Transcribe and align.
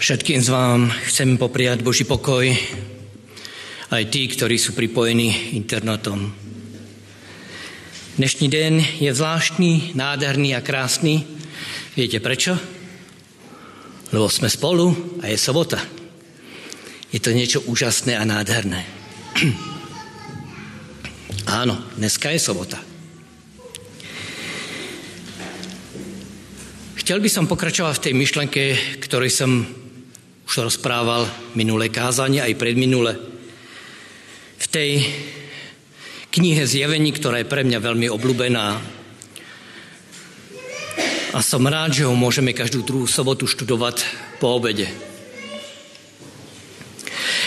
Všetkým 0.00 0.40
z 0.40 0.48
vám 0.48 0.88
chcem 1.12 1.36
popriať 1.36 1.84
Boží 1.84 2.08
pokoj, 2.08 2.48
aj 3.92 4.02
tí, 4.08 4.32
ktorí 4.32 4.56
sú 4.56 4.72
pripojení 4.72 5.52
internetom. 5.60 6.32
Dnešní 8.16 8.48
den 8.48 8.80
je 8.80 9.12
zvláštní, 9.12 9.92
nádherný 9.92 10.56
a 10.56 10.64
krásny. 10.64 11.28
Viete 12.00 12.16
prečo? 12.16 12.56
Lebo 14.08 14.32
sme 14.32 14.48
spolu 14.48 14.88
a 15.20 15.28
je 15.28 15.36
sobota. 15.36 15.76
Je 17.12 17.20
to 17.20 17.36
niečo 17.36 17.60
úžasné 17.68 18.16
a 18.16 18.24
nádherné. 18.24 18.80
Áno, 21.60 21.76
dneska 22.00 22.32
je 22.32 22.40
sobota. 22.40 22.80
Chcel 26.96 27.20
by 27.20 27.28
som 27.28 27.44
pokračovať 27.44 28.00
v 28.00 28.04
tej 28.08 28.14
myšlenke, 28.16 28.62
ktorej 29.04 29.28
som 29.28 29.79
už 30.50 30.66
rozprával 30.66 31.30
minulé 31.54 31.94
kázanie, 31.94 32.42
aj 32.42 32.58
predminule. 32.58 33.14
V 34.58 34.66
tej 34.66 34.98
knihe 36.34 36.66
Zjevení, 36.66 37.14
ktorá 37.14 37.38
je 37.38 37.46
pre 37.46 37.62
mňa 37.62 37.78
veľmi 37.78 38.10
obľúbená. 38.10 38.66
A 41.30 41.38
som 41.38 41.62
rád, 41.62 41.94
že 41.94 42.02
ho 42.02 42.18
môžeme 42.18 42.50
každú 42.50 42.82
druhú 42.82 43.06
sobotu 43.06 43.46
študovať 43.46 44.02
po 44.42 44.58
obede. 44.58 44.90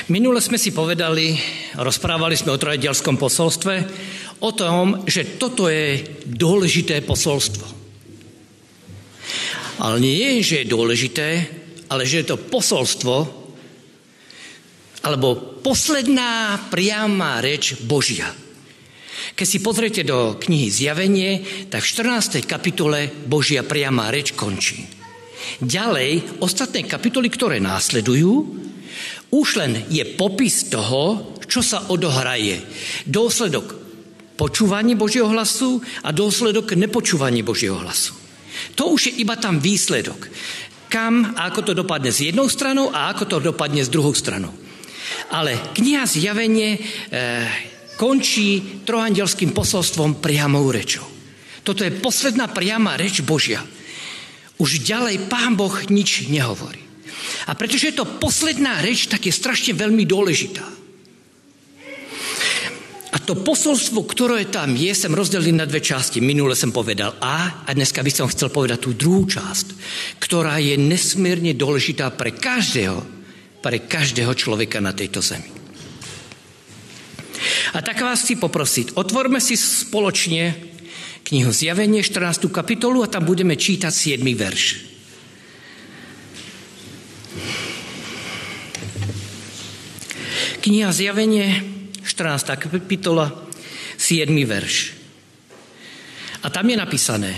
Minule 0.08 0.40
sme 0.40 0.56
si 0.56 0.72
povedali, 0.72 1.36
rozprávali 1.76 2.40
sme 2.40 2.56
o 2.56 2.62
trojdielskom 2.64 3.20
posolstve, 3.20 3.84
o 4.40 4.52
tom, 4.56 5.04
že 5.04 5.36
toto 5.36 5.68
je 5.68 6.00
dôležité 6.24 7.04
posolstvo. 7.04 7.68
Ale 9.84 10.00
nie 10.00 10.40
že 10.40 10.64
je 10.64 10.72
dôležité, 10.72 11.28
ale 11.94 12.10
že 12.10 12.26
je 12.26 12.34
to 12.34 12.42
posolstvo, 12.42 13.16
alebo 15.06 15.62
posledná 15.62 16.58
priama 16.74 17.38
reč 17.38 17.78
Božia. 17.86 18.34
Keď 19.38 19.48
si 19.48 19.60
pozriete 19.62 20.02
do 20.02 20.42
knihy 20.42 20.74
Zjavenie, 20.74 21.32
tak 21.70 21.86
v 21.86 21.92
14. 22.10 22.42
kapitole 22.50 23.14
Božia 23.30 23.62
priama 23.62 24.10
reč 24.10 24.34
končí. 24.34 24.82
Ďalej, 25.62 26.42
ostatné 26.42 26.88
kapitoly, 26.90 27.30
ktoré 27.30 27.62
následujú, 27.62 28.34
už 29.30 29.48
len 29.62 29.86
je 29.94 30.02
popis 30.18 30.66
toho, 30.72 31.36
čo 31.46 31.62
sa 31.62 31.94
odohraje. 31.94 32.64
Dôsledok 33.06 33.76
počúvania 34.34 34.98
Božieho 34.98 35.30
hlasu 35.30 35.78
a 36.02 36.10
dôsledok 36.10 36.74
nepočúvania 36.74 37.46
Božieho 37.46 37.78
hlasu. 37.78 38.18
To 38.78 38.96
už 38.96 39.12
je 39.12 39.14
iba 39.22 39.38
tam 39.38 39.60
výsledok 39.62 40.30
kam 40.94 41.34
a 41.34 41.50
ako 41.50 41.66
to 41.66 41.74
dopadne 41.74 42.14
s 42.14 42.22
jednou 42.22 42.46
stranou 42.46 42.94
a 42.94 43.10
ako 43.10 43.26
to 43.26 43.38
dopadne 43.50 43.82
s 43.82 43.90
druhou 43.90 44.14
stranou. 44.14 44.54
Ale 45.34 45.74
kniha 45.74 46.06
Zjavenie 46.06 46.78
e, 46.78 46.80
končí 47.98 48.86
trojandelským 48.86 49.50
posolstvom 49.50 50.22
priamou 50.22 50.70
rečou. 50.70 51.10
Toto 51.66 51.82
je 51.82 51.98
posledná 51.98 52.46
priama 52.46 52.94
reč 52.94 53.26
Božia. 53.26 53.66
Už 54.62 54.86
ďalej 54.86 55.26
Pán 55.26 55.58
Boh 55.58 55.74
nič 55.90 56.30
nehovorí. 56.30 56.86
A 57.50 57.58
pretože 57.58 57.90
je 57.90 57.98
to 57.98 58.06
posledná 58.22 58.78
reč, 58.86 59.10
tak 59.10 59.26
je 59.26 59.34
strašne 59.34 59.74
veľmi 59.74 60.06
dôležitá 60.06 60.83
to 63.24 63.40
posolstvo, 63.40 64.04
ktoré 64.04 64.52
tam 64.52 64.76
je, 64.76 64.92
som 64.92 65.16
rozdelil 65.16 65.56
na 65.56 65.64
dve 65.64 65.80
časti. 65.80 66.20
Minule 66.20 66.54
som 66.60 66.76
povedal 66.76 67.16
A 67.24 67.64
a 67.64 67.70
dneska 67.72 68.04
by 68.04 68.12
som 68.12 68.28
chcel 68.28 68.52
povedať 68.52 68.84
tú 68.84 68.92
druhú 68.94 69.24
časť, 69.24 69.68
ktorá 70.20 70.60
je 70.60 70.76
nesmierne 70.76 71.56
dôležitá 71.56 72.12
pre 72.14 72.36
každého, 72.36 73.00
pre 73.64 73.88
každého 73.88 74.36
človeka 74.36 74.84
na 74.84 74.92
tejto 74.92 75.24
zemi. 75.24 75.48
A 77.74 77.82
tak 77.82 78.00
vás 78.04 78.24
chci 78.24 78.40
poprosiť, 78.40 79.00
otvorme 79.00 79.40
si 79.40 79.56
spoločne 79.56 80.56
knihu 81.24 81.50
Zjavenie, 81.50 82.04
14. 82.04 82.52
kapitolu 82.52 83.02
a 83.04 83.12
tam 83.12 83.24
budeme 83.24 83.56
čítať 83.56 83.90
7. 83.90 84.20
verš. 84.36 84.64
Kniha 90.64 90.96
Zjavenie, 90.96 91.48
14. 92.04 92.60
kapitola, 92.60 93.32
7. 93.96 94.28
verš. 94.44 94.92
A 96.44 96.52
tam 96.52 96.68
je 96.68 96.76
napísané, 96.76 97.32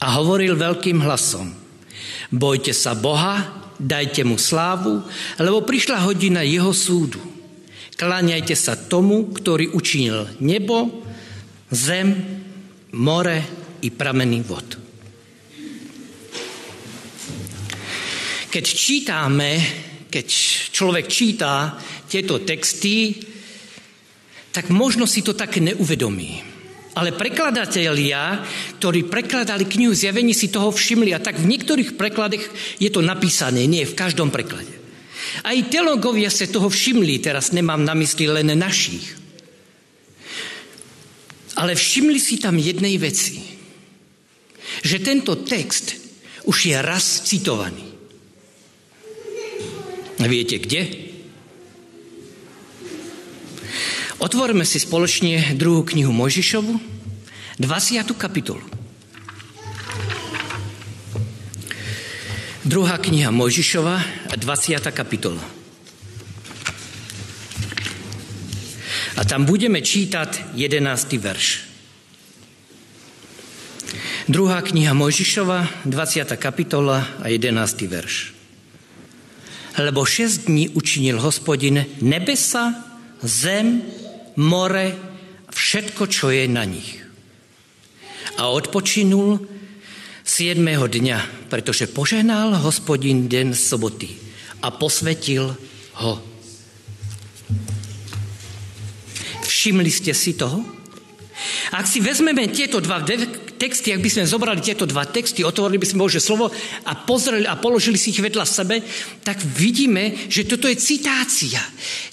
a 0.00 0.16
hovoril 0.16 0.56
veľkým 0.56 1.04
hlasom, 1.04 1.52
bojte 2.32 2.72
sa 2.72 2.96
Boha, 2.96 3.44
dajte 3.76 4.24
mu 4.24 4.40
slávu, 4.40 5.04
lebo 5.36 5.60
prišla 5.64 6.08
hodina 6.08 6.40
jeho 6.40 6.72
súdu. 6.72 7.20
Kláňajte 7.96 8.56
sa 8.56 8.76
tomu, 8.76 9.28
ktorý 9.32 9.72
učinil 9.72 10.40
nebo, 10.40 11.04
zem, 11.72 12.12
more 12.96 13.38
i 13.84 13.88
prameny 13.92 14.40
vod. 14.44 14.68
Keď 18.48 18.64
čítame, 18.64 19.50
keď 20.08 20.26
človek 20.72 21.08
číta 21.12 21.76
tieto 22.08 22.40
texty, 22.40 23.12
tak 24.56 24.72
možno 24.72 25.04
si 25.04 25.20
to 25.20 25.36
tak 25.36 25.60
neuvedomí. 25.60 26.40
Ale 26.96 27.12
prekladatelia, 27.12 28.40
ktorí 28.80 29.04
prekladali 29.04 29.68
knihu 29.68 29.92
Zjavení, 29.92 30.32
si 30.32 30.48
toho 30.48 30.72
všimli 30.72 31.12
a 31.12 31.20
tak 31.20 31.36
v 31.36 31.44
niektorých 31.44 32.00
prekladech 32.00 32.40
je 32.80 32.88
to 32.88 33.04
napísané, 33.04 33.68
nie 33.68 33.84
v 33.84 33.92
každom 33.92 34.32
preklade. 34.32 34.72
Aj 35.44 35.52
teologovia 35.68 36.32
sa 36.32 36.48
toho 36.48 36.72
všimli, 36.72 37.20
teraz 37.20 37.52
nemám 37.52 37.84
na 37.84 37.92
mysli 37.92 38.24
len 38.32 38.48
našich. 38.56 39.12
Ale 41.60 41.76
všimli 41.76 42.16
si 42.16 42.40
tam 42.40 42.56
jednej 42.56 42.96
veci, 42.96 43.44
že 44.80 45.04
tento 45.04 45.36
text 45.44 46.00
už 46.48 46.72
je 46.72 46.76
raz 46.80 47.28
citovaný. 47.28 47.84
Viete 50.16 50.56
kde? 50.56 51.05
Otvorme 54.16 54.64
si 54.64 54.80
spoločne 54.80 55.52
druhú 55.60 55.84
knihu 55.84 56.08
Mojžišovu, 56.08 56.80
20. 57.60 58.16
kapitolu. 58.16 58.64
Druhá 62.64 62.96
kniha 62.96 63.28
Mojžišova, 63.28 64.00
20. 64.40 64.88
kapitola. 64.96 65.44
A 69.16 69.22
tam 69.28 69.44
budeme 69.44 69.84
čítať 69.84 70.56
11. 70.56 71.20
verš. 71.20 71.46
Druhá 74.32 74.64
kniha 74.64 74.96
Mojžišova, 74.96 75.84
20. 75.84 76.40
kapitola 76.40 77.04
a 77.20 77.28
11. 77.28 77.84
verš. 77.84 78.32
Lebo 79.76 80.08
šest 80.08 80.48
dní 80.48 80.72
učinil 80.72 81.20
hospodin 81.20 81.84
nebesa, 82.00 82.72
zem 83.20 83.84
more, 84.36 84.92
všetko, 85.50 86.02
čo 86.08 86.28
je 86.32 86.44
na 86.48 86.64
nich. 86.64 87.00
A 88.36 88.52
odpočinul 88.52 89.40
7. 90.26 90.60
dňa, 90.66 91.48
pretože 91.48 91.88
poženal 91.88 92.60
hospodin 92.60 93.30
den 93.30 93.56
soboty 93.56 94.12
a 94.60 94.68
posvetil 94.74 95.56
ho. 96.02 96.12
Všimli 99.46 99.88
ste 99.88 100.12
si 100.12 100.36
toho? 100.36 100.60
Ak 101.72 101.88
si 101.88 102.02
vezmeme 102.02 102.48
tieto 102.50 102.82
dva 102.82 103.00
texty, 103.56 103.90
ak 103.90 104.04
by 104.04 104.10
sme 104.12 104.24
zobrali 104.28 104.60
tieto 104.60 104.84
dva 104.84 105.08
texty, 105.08 105.42
otvorili 105.42 105.80
by 105.80 105.88
sme 105.88 106.04
Bože 106.04 106.20
slovo 106.20 106.52
a 106.84 106.92
pozreli 106.94 107.48
a 107.48 107.58
položili 107.58 107.96
si 107.96 108.12
ich 108.12 108.22
vedľa 108.22 108.44
sebe, 108.46 108.84
tak 109.24 109.40
vidíme, 109.42 110.28
že 110.28 110.44
toto 110.44 110.68
je 110.68 110.76
citácia. 110.76 111.60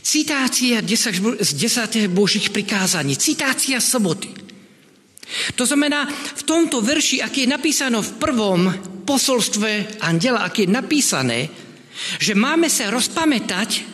Citácia 0.02 0.82
z 0.82 1.52
10. 1.56 2.08
Božích 2.10 2.50
prikázaní. 2.50 3.20
Citácia 3.20 3.78
soboty. 3.78 4.32
To 5.56 5.64
znamená, 5.64 6.08
v 6.10 6.44
tomto 6.44 6.84
verši, 6.84 7.24
ak 7.24 7.34
je 7.34 7.48
napísané 7.48 7.98
v 8.00 8.16
prvom 8.20 8.62
posolstve 9.04 10.00
andela, 10.04 10.48
ak 10.48 10.64
je 10.64 10.68
napísané, 10.68 11.40
že 12.20 12.34
máme 12.34 12.68
sa 12.68 12.90
rozpamätať 12.90 13.94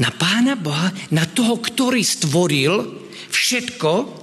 na 0.00 0.08
Pána 0.08 0.56
Boha, 0.56 0.88
na 1.12 1.28
toho, 1.28 1.60
ktorý 1.60 2.00
stvoril 2.00 2.74
všetko, 3.28 4.21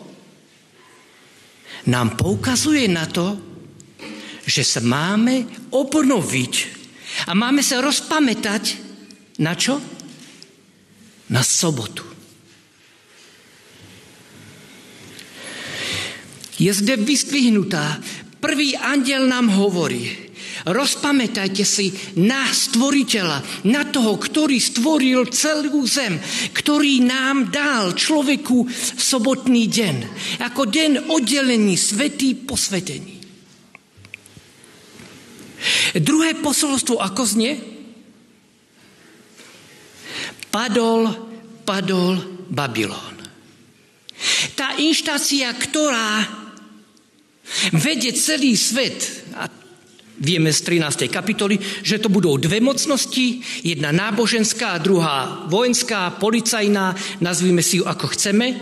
nám 1.87 2.19
poukazuje 2.19 2.89
na 2.91 3.07
to, 3.07 3.39
že 4.43 4.65
sa 4.65 4.81
máme 4.81 5.69
obnoviť 5.69 6.53
a 7.29 7.37
máme 7.37 7.61
sa 7.61 7.79
rozpamätať 7.79 8.63
na 9.39 9.53
čo? 9.53 9.77
Na 11.29 11.45
sobotu. 11.45 12.03
Je 16.59 16.73
zde 16.75 16.99
vysvihnutá. 16.99 18.03
Prvý 18.43 18.75
andiel 18.75 19.29
nám 19.29 19.47
hovorí, 19.53 20.28
Rozpamätajte 20.67 21.63
si 21.63 21.95
na 22.19 22.47
stvoriteľa, 22.51 23.67
na 23.71 23.87
toho, 23.87 24.19
ktorý 24.19 24.59
stvoril 24.59 25.31
celú 25.31 25.87
zem, 25.87 26.19
ktorý 26.51 27.05
nám 27.05 27.47
dal 27.47 27.95
človeku 27.95 28.67
sobotný 28.99 29.71
deň, 29.71 29.95
ako 30.43 30.67
deň 30.67 30.91
oddelený, 31.07 31.79
svetý, 31.79 32.35
posvetený. 32.35 33.15
Druhé 35.99 36.39
posolstvo, 36.39 36.99
ako 36.99 37.23
znie? 37.23 37.53
Padol, 40.49 41.11
padol 41.67 42.19
Babylon. 42.49 43.15
Tá 44.55 44.75
inštácia, 44.75 45.47
ktorá 45.55 46.25
vedie 47.75 48.11
celý 48.11 48.55
svet, 48.59 49.23
a 49.35 49.47
vieme 50.19 50.51
z 50.51 50.59
13. 50.79 51.07
kapitoly, 51.07 51.57
že 51.81 51.97
to 51.97 52.11
budú 52.11 52.35
dve 52.37 52.59
mocnosti, 52.59 53.41
jedna 53.63 53.95
náboženská 53.95 54.75
a 54.75 54.83
druhá 54.83 55.47
vojenská, 55.47 56.19
policajná, 56.19 56.93
nazvime 57.23 57.63
si 57.63 57.79
ju 57.81 57.87
ako 57.87 58.11
chceme, 58.13 58.59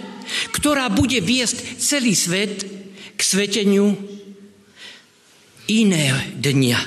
ktorá 0.54 0.88
bude 0.94 1.18
viesť 1.20 1.82
celý 1.82 2.14
svet 2.14 2.64
k 3.18 3.20
sveteniu 3.20 3.98
iné 5.68 6.14
dňa. 6.38 6.80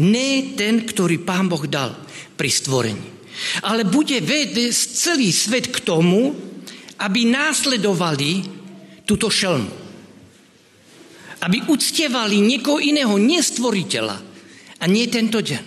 Ne 0.00 0.56
ten, 0.56 0.84
ktorý 0.84 1.22
Pán 1.22 1.46
Boh 1.46 1.64
dal 1.68 1.94
pri 2.34 2.50
stvorení. 2.50 3.08
Ale 3.64 3.88
bude 3.88 4.20
viesť 4.20 4.84
celý 4.96 5.32
svet 5.32 5.72
k 5.72 5.80
tomu, 5.80 6.36
aby 7.00 7.24
následovali 7.24 8.44
túto 9.08 9.32
šelmu. 9.32 9.79
Aby 11.40 11.64
uctievali 11.72 12.40
niekoho 12.40 12.76
iného, 12.80 13.16
nestvoriteľa 13.16 14.16
a 14.80 14.84
nie 14.84 15.08
tento 15.08 15.40
deň. 15.40 15.64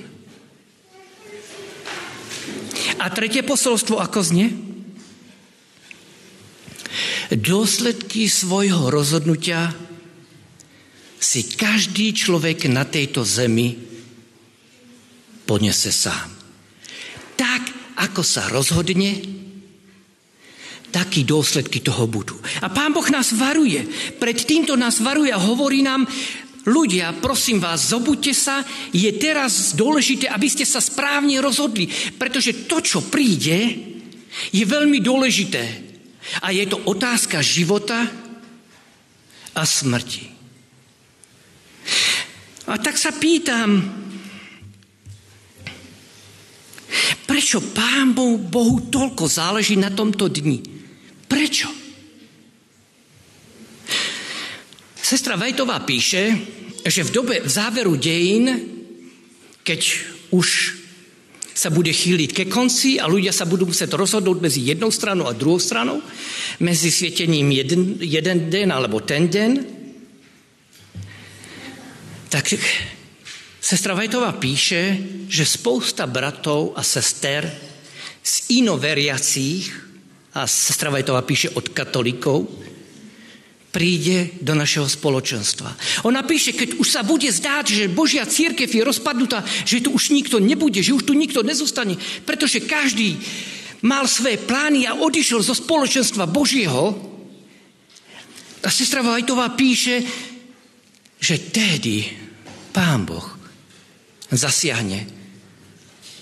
A 3.02 3.06
tretie 3.10 3.44
posolstvo, 3.44 4.00
ako 4.00 4.20
znie? 4.22 4.48
Dôsledky 7.34 8.30
svojho 8.30 8.94
rozhodnutia 8.94 9.74
si 11.18 11.42
každý 11.48 12.14
človek 12.14 12.70
na 12.70 12.86
tejto 12.86 13.26
zemi 13.26 13.74
ponese 15.44 15.90
sám. 15.90 16.30
Tak, 17.34 17.62
ako 17.98 18.22
sa 18.22 18.48
rozhodne, 18.52 19.43
taký 20.94 21.26
dôsledky 21.26 21.82
toho 21.82 22.06
budú. 22.06 22.38
A 22.62 22.70
Pán 22.70 22.94
Boh 22.94 23.10
nás 23.10 23.34
varuje. 23.34 23.82
Pred 24.22 24.38
týmto 24.46 24.78
nás 24.78 25.02
varuje 25.02 25.34
a 25.34 25.42
hovorí 25.42 25.82
nám, 25.82 26.06
ľudia, 26.70 27.18
prosím 27.18 27.58
vás, 27.58 27.90
zobuďte 27.90 28.34
sa, 28.38 28.62
je 28.94 29.10
teraz 29.18 29.74
dôležité, 29.74 30.30
aby 30.30 30.48
ste 30.48 30.64
sa 30.64 30.78
správne 30.78 31.42
rozhodli, 31.42 31.90
pretože 32.16 32.70
to, 32.70 32.80
čo 32.80 33.02
príde, 33.10 33.60
je 34.54 34.64
veľmi 34.64 35.02
dôležité. 35.02 35.64
A 36.46 36.56
je 36.56 36.64
to 36.70 36.80
otázka 36.88 37.44
života 37.44 38.08
a 39.58 39.62
smrti. 39.66 40.32
A 42.64 42.80
tak 42.80 42.96
sa 42.96 43.12
pýtam, 43.12 43.84
prečo 47.28 47.60
Pán 47.76 48.16
Bohu 48.16 48.88
toľko 48.88 49.28
záleží 49.28 49.76
na 49.76 49.92
tomto 49.92 50.32
dni? 50.32 50.73
Prečo? 51.34 51.66
Sestra 54.94 55.34
Vajtová 55.34 55.82
píše, 55.82 56.30
že 56.86 57.02
v 57.02 57.10
dobe 57.10 57.36
v 57.42 57.50
záveru 57.50 57.98
dejín, 57.98 58.54
keď 59.66 59.82
už 60.30 60.78
sa 61.58 61.74
bude 61.74 61.90
chýliť 61.90 62.30
ke 62.38 62.46
konci 62.46 63.02
a 63.02 63.10
ľudia 63.10 63.34
sa 63.34 63.50
budú 63.50 63.66
musieť 63.66 63.98
rozhodnúť 63.98 64.38
medzi 64.46 64.62
jednou 64.62 64.94
stranou 64.94 65.26
a 65.26 65.34
druhou 65.34 65.58
stranou, 65.58 66.06
medzi 66.62 66.94
svietením 66.94 67.50
jeden, 67.50 67.98
jeden 67.98 68.54
den 68.54 68.70
alebo 68.70 69.02
ten 69.02 69.26
den, 69.26 69.66
tak 72.30 72.46
sestra 73.58 73.98
Vajtová 73.98 74.38
píše, 74.38 75.02
že 75.26 75.50
spousta 75.50 76.06
bratov 76.06 76.78
a 76.78 76.86
sester 76.86 77.50
z 78.22 78.62
inoveriacích 78.62 79.93
a 80.34 80.50
sestra 80.50 80.90
Vajtová 80.90 81.22
píše 81.22 81.54
od 81.54 81.70
katolíkov, 81.70 82.50
príde 83.74 84.38
do 84.42 84.54
našeho 84.54 84.86
spoločenstva. 84.86 85.74
Ona 86.06 86.22
píše, 86.22 86.54
keď 86.54 86.78
už 86.78 86.88
sa 86.94 87.02
bude 87.02 87.26
zdáť, 87.26 87.74
že 87.74 87.90
Božia 87.90 88.26
církev 88.26 88.70
je 88.70 88.86
rozpadnutá, 88.86 89.42
že 89.66 89.82
tu 89.82 89.98
už 89.98 90.14
nikto 90.14 90.38
nebude, 90.38 90.78
že 90.86 90.94
už 90.94 91.10
tu 91.10 91.18
nikto 91.18 91.42
nezostane, 91.42 91.98
pretože 92.26 92.62
každý 92.66 93.18
mal 93.82 94.06
svoje 94.06 94.38
plány 94.38 94.86
a 94.86 94.98
odišiel 94.98 95.42
zo 95.42 95.58
spoločenstva 95.58 96.30
Božieho. 96.30 96.94
A 98.62 98.70
sestra 98.70 99.02
Vajtová 99.02 99.58
píše, 99.58 100.06
že 101.18 101.42
tedy 101.50 102.06
Pán 102.70 103.10
Boh 103.10 103.26
zasiahne 104.30 105.06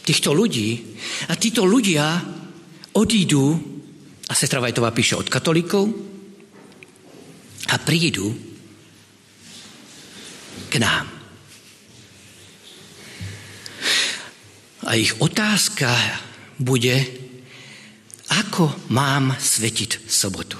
týchto 0.03 0.31
ľudí 0.35 0.99
a 1.27 1.35
títo 1.35 1.67
ľudia 1.67 2.19
odídu 2.95 3.70
a 4.31 4.33
sestra 4.33 4.63
Vajtová 4.63 4.95
píše 4.95 5.19
od 5.19 5.27
katolíkov 5.27 5.91
a 7.67 7.75
prídu 7.83 8.31
k 10.71 10.79
nám. 10.79 11.11
A 14.87 14.95
ich 14.95 15.19
otázka 15.19 15.91
bude, 16.55 16.95
ako 18.31 18.87
mám 18.95 19.35
svetiť 19.35 20.07
sobotu. 20.07 20.55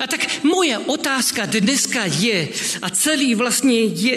A 0.00 0.08
tak 0.08 0.48
moja 0.48 0.80
otázka 0.80 1.44
dneska 1.44 2.08
je, 2.08 2.48
a 2.80 2.88
celý 2.88 3.36
vlastne 3.36 3.84
je, 3.84 4.16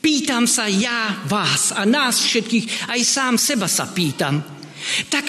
pýtam 0.00 0.48
sa 0.48 0.72
ja 0.72 1.20
vás 1.28 1.76
a 1.76 1.84
nás 1.84 2.24
všetkých, 2.24 2.88
aj 2.96 3.00
sám 3.04 3.34
seba 3.36 3.68
sa 3.68 3.92
pýtam, 3.92 4.55
tak 5.10 5.26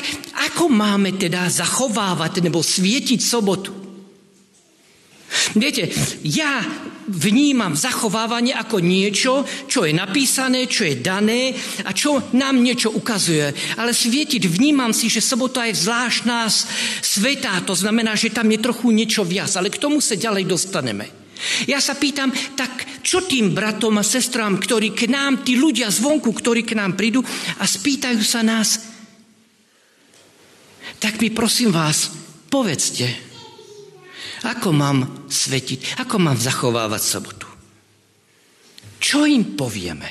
ako 0.52 0.70
máme 0.70 1.18
teda 1.18 1.50
zachovávať 1.50 2.46
nebo 2.46 2.62
svietiť 2.62 3.20
sobotu? 3.22 3.88
Viete, 5.60 5.92
ja 6.24 6.64
vnímam 7.08 7.76
zachovávanie 7.76 8.56
ako 8.56 8.84
niečo, 8.84 9.44
čo 9.68 9.84
je 9.88 9.96
napísané, 9.96 10.68
čo 10.68 10.88
je 10.88 11.00
dané 11.00 11.56
a 11.84 11.92
čo 11.92 12.32
nám 12.36 12.60
niečo 12.60 12.92
ukazuje. 12.92 13.76
Ale 13.80 13.92
svietiť 13.92 14.44
vnímam 14.48 14.92
si, 14.92 15.08
že 15.08 15.24
sobota 15.24 15.64
je 15.68 15.76
zvláštna 15.76 16.48
svetá, 17.04 17.60
to 17.64 17.76
znamená, 17.76 18.16
že 18.16 18.32
tam 18.32 18.48
je 18.52 18.60
trochu 18.60 18.92
niečo 18.92 19.24
viac, 19.28 19.52
ale 19.56 19.72
k 19.72 19.80
tomu 19.80 20.04
sa 20.04 20.20
ďalej 20.20 20.48
dostaneme. 20.48 21.08
Ja 21.70 21.78
sa 21.78 21.94
pýtam, 21.94 22.34
tak 22.58 23.04
čo 23.06 23.24
tým 23.24 23.54
bratom 23.54 24.02
a 24.02 24.04
sestrám, 24.04 24.58
ktorí 24.58 24.98
k 24.98 25.06
nám, 25.06 25.46
tí 25.46 25.54
ľudia 25.54 25.94
zvonku, 25.94 26.34
ktorí 26.34 26.66
k 26.66 26.74
nám 26.74 26.98
prídu 26.98 27.22
a 27.62 27.64
spýtajú 27.64 28.20
sa 28.26 28.42
nás, 28.42 28.97
tak 30.98 31.22
mi 31.22 31.30
prosím 31.30 31.72
vás, 31.74 32.12
povedzte, 32.50 33.06
ako 34.46 34.70
mám 34.74 35.30
svetiť, 35.30 36.02
ako 36.02 36.16
mám 36.22 36.38
zachovávať 36.38 37.02
sobotu. 37.02 37.48
Čo 38.98 39.26
im 39.26 39.58
povieme? 39.58 40.10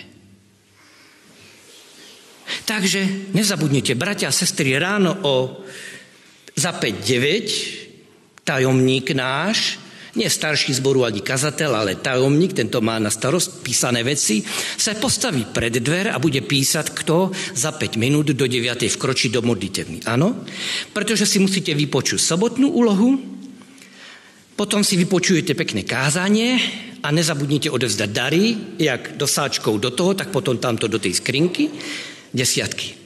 Takže 2.66 3.30
nezabudnite, 3.34 3.98
bratia 3.98 4.30
a 4.30 4.34
sestry, 4.34 4.78
ráno 4.78 5.14
o 5.26 5.34
za 6.56 6.72
5-9 6.74 8.46
tajomník 8.46 9.10
náš 9.14 9.78
nie 10.16 10.26
starší 10.26 10.72
zboru 10.80 11.04
ani 11.04 11.20
kazateľ, 11.20 11.70
ale 11.76 12.00
tajomník, 12.00 12.56
tento 12.56 12.80
má 12.80 12.96
na 12.96 13.12
starost 13.12 13.60
písané 13.60 14.00
veci, 14.00 14.40
sa 14.76 14.96
postaví 14.96 15.44
pred 15.46 15.76
dver 15.78 16.10
a 16.10 16.18
bude 16.18 16.40
písať, 16.40 16.96
kto 16.96 17.30
za 17.52 17.76
5 17.76 18.00
minút 18.00 18.32
do 18.32 18.46
9 18.48 18.88
vkročí 18.88 19.28
do 19.28 19.44
modlitevny. 19.44 20.08
Áno? 20.08 20.42
Pretože 20.96 21.28
si 21.28 21.36
musíte 21.36 21.76
vypočuť 21.76 22.18
sobotnú 22.18 22.72
úlohu, 22.72 23.36
potom 24.56 24.80
si 24.80 24.96
vypočujete 24.96 25.52
pekné 25.52 25.84
kázanie 25.84 26.56
a 27.04 27.12
nezabudnite 27.12 27.68
odevzdať 27.68 28.10
dary, 28.10 28.56
jak 28.80 29.20
dosáčkou 29.20 29.76
do 29.76 29.92
toho, 29.92 30.16
tak 30.16 30.32
potom 30.32 30.56
tamto 30.56 30.88
do 30.88 30.96
tej 30.96 31.20
skrinky, 31.20 31.68
desiatky. 32.32 32.96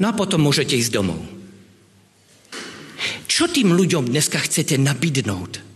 No 0.00 0.08
a 0.08 0.16
potom 0.16 0.40
môžete 0.40 0.72
ísť 0.72 0.92
domov. 0.96 1.20
Čo 3.28 3.52
tým 3.52 3.76
ľuďom 3.76 4.08
dneska 4.08 4.40
chcete 4.40 4.80
nabídnúť? 4.80 5.75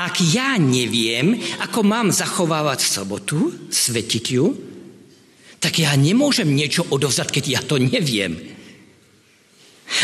Ak 0.00 0.16
ja 0.32 0.56
neviem, 0.56 1.36
ako 1.60 1.84
mám 1.84 2.08
zachovávať 2.08 2.80
sobotu, 2.88 3.68
svetiť 3.68 4.24
ju, 4.32 4.46
tak 5.60 5.76
ja 5.76 5.92
nemôžem 5.92 6.48
niečo 6.48 6.88
odovzdať, 6.88 7.28
keď 7.28 7.44
ja 7.44 7.60
to 7.60 7.76
neviem. 7.76 8.32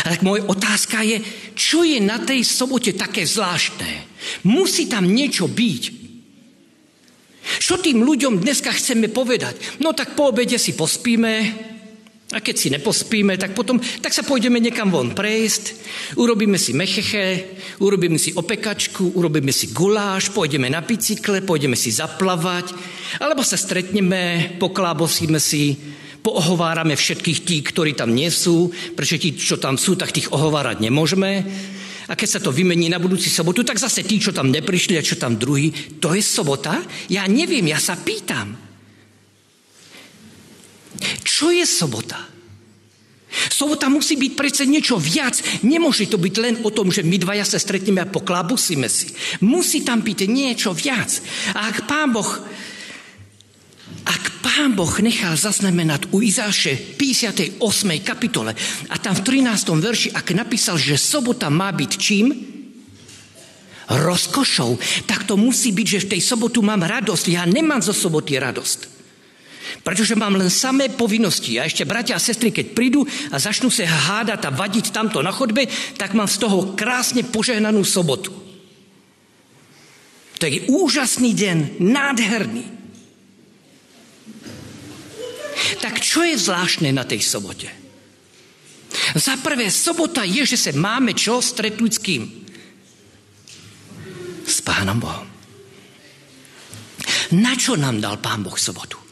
A 0.05 0.13
tak 0.13 0.21
moja 0.21 0.45
otázka 0.45 1.01
je, 1.01 1.17
čo 1.57 1.81
je 1.81 1.97
na 1.97 2.21
tej 2.21 2.45
sobote 2.45 2.93
také 2.93 3.25
zvláštne? 3.25 4.05
Musí 4.45 4.85
tam 4.85 5.09
niečo 5.09 5.49
byť. 5.49 5.83
Čo 7.57 7.81
tým 7.81 8.05
ľuďom 8.05 8.43
dneska 8.43 8.69
chceme 8.75 9.09
povedať? 9.09 9.81
No 9.81 9.97
tak 9.97 10.13
po 10.13 10.29
obede 10.29 10.61
si 10.61 10.77
pospíme, 10.77 11.33
a 12.27 12.43
keď 12.43 12.55
si 12.59 12.67
nepospíme, 12.67 13.39
tak 13.39 13.55
potom 13.55 13.79
tak 13.79 14.11
sa 14.11 14.19
pôjdeme 14.19 14.59
niekam 14.59 14.91
von 14.91 15.15
prejsť, 15.15 15.63
urobíme 16.19 16.59
si 16.59 16.75
mecheche, 16.75 17.55
urobíme 17.79 18.19
si 18.19 18.35
opekačku, 18.35 19.15
urobíme 19.15 19.55
si 19.55 19.71
guláš, 19.71 20.35
pôjdeme 20.35 20.67
na 20.67 20.83
bicykle, 20.83 21.39
pôjdeme 21.47 21.79
si 21.79 21.87
zaplavať, 21.95 22.75
alebo 23.23 23.47
sa 23.47 23.55
stretneme, 23.55 24.59
poklábosíme 24.59 25.39
si, 25.39 25.79
poohovárame 26.19 26.99
všetkých 26.99 27.39
tí, 27.47 27.63
ktorí 27.63 27.95
tam 27.95 28.11
nie 28.11 28.27
sú, 28.27 28.75
pretože 28.91 29.23
tí, 29.23 29.29
čo 29.39 29.55
tam 29.55 29.79
sú, 29.79 29.95
tak 29.95 30.11
tých 30.11 30.27
ohovárať 30.35 30.83
nemôžeme. 30.83 31.47
A 32.11 32.13
keď 32.15 32.27
sa 32.27 32.43
to 32.43 32.51
vymení 32.51 32.91
na 32.91 32.99
budúci 32.99 33.31
sobotu, 33.31 33.63
tak 33.63 33.79
zase 33.79 34.03
tí, 34.03 34.19
čo 34.19 34.35
tam 34.35 34.51
neprišli 34.51 34.99
a 34.99 35.03
čo 35.03 35.15
tam 35.15 35.39
druhý, 35.39 35.71
to 36.03 36.11
je 36.11 36.19
sobota? 36.19 36.83
Ja 37.07 37.23
neviem, 37.23 37.71
ja 37.71 37.79
sa 37.79 37.95
pýtam. 37.95 38.66
Čo 41.27 41.51
je 41.51 41.67
sobota? 41.67 42.37
Sobota 43.51 43.91
musí 43.91 44.15
byť 44.15 44.31
predsa 44.39 44.63
niečo 44.63 44.95
viac. 44.95 45.35
Nemôže 45.67 46.07
to 46.07 46.15
byť 46.15 46.35
len 46.39 46.55
o 46.63 46.71
tom, 46.71 46.87
že 46.87 47.03
my 47.03 47.19
dvaja 47.19 47.43
sa 47.43 47.59
stretneme 47.59 47.99
a 47.99 48.07
poklábusíme 48.07 48.87
si. 48.87 49.11
Musí 49.43 49.83
tam 49.83 49.99
byť 49.99 50.19
niečo 50.31 50.71
viac. 50.71 51.19
A 51.51 51.67
ak 51.67 51.83
Pán 51.83 52.15
Boh 52.15 52.31
ak 54.07 54.23
Pán 54.39 54.71
Boh 54.71 54.91
nechal 55.03 55.35
zaznamenať 55.35 56.15
u 56.15 56.23
Izáše 56.23 56.79
58. 56.95 57.59
kapitole 58.07 58.55
a 58.87 58.95
tam 58.95 59.19
v 59.19 59.43
13. 59.43 59.75
verši, 59.83 60.09
ak 60.15 60.31
napísal, 60.31 60.79
že 60.79 60.95
sobota 60.95 61.51
má 61.51 61.67
byť 61.75 61.91
čím? 61.99 62.31
Rozkošou, 63.87 64.79
tak 65.03 65.27
to 65.27 65.35
musí 65.35 65.75
byť, 65.75 65.87
že 65.87 66.03
v 66.07 66.11
tej 66.15 66.21
sobotu 66.23 66.63
mám 66.63 66.87
radosť. 66.87 67.25
Ja 67.31 67.43
nemám 67.43 67.83
zo 67.83 67.91
soboty 67.91 68.39
radosť. 68.39 68.96
Pretože 69.83 70.15
mám 70.15 70.35
len 70.35 70.51
samé 70.51 70.91
povinnosti. 70.91 71.59
A 71.59 71.67
ešte 71.67 71.87
bratia 71.87 72.15
a 72.15 72.23
sestry, 72.23 72.51
keď 72.51 72.75
prídu 72.75 73.03
a 73.31 73.37
začnú 73.39 73.71
sa 73.71 73.87
hádať 73.87 74.47
a 74.47 74.55
vadiť 74.55 74.91
tamto 74.91 75.19
na 75.23 75.31
chodbe, 75.31 75.67
tak 75.95 76.13
mám 76.13 76.27
z 76.27 76.37
toho 76.43 76.73
krásne 76.75 77.23
požehnanú 77.27 77.83
sobotu. 77.83 78.31
To 80.37 80.45
je 80.45 80.69
úžasný 80.69 81.33
deň, 81.33 81.81
nádherný. 81.81 82.65
Tak 85.81 85.97
čo 85.97 86.21
je 86.21 86.37
zvláštne 86.37 86.93
na 86.93 87.01
tej 87.01 87.25
sobote? 87.25 87.69
Za 89.17 89.35
prvé, 89.41 89.73
sobota 89.73 90.21
je, 90.21 90.45
že 90.45 90.57
sa 90.57 90.71
máme 90.77 91.17
čo 91.17 91.41
stretnúť 91.41 91.91
s 91.91 91.99
kým? 91.99 92.23
S 94.47 94.61
Pánom 94.61 95.01
Bohom. 95.01 95.27
Na 97.35 97.57
čo 97.57 97.75
nám 97.75 97.99
dal 97.99 98.21
Pán 98.21 98.45
Boh 98.45 98.55
sobotu? 98.55 99.06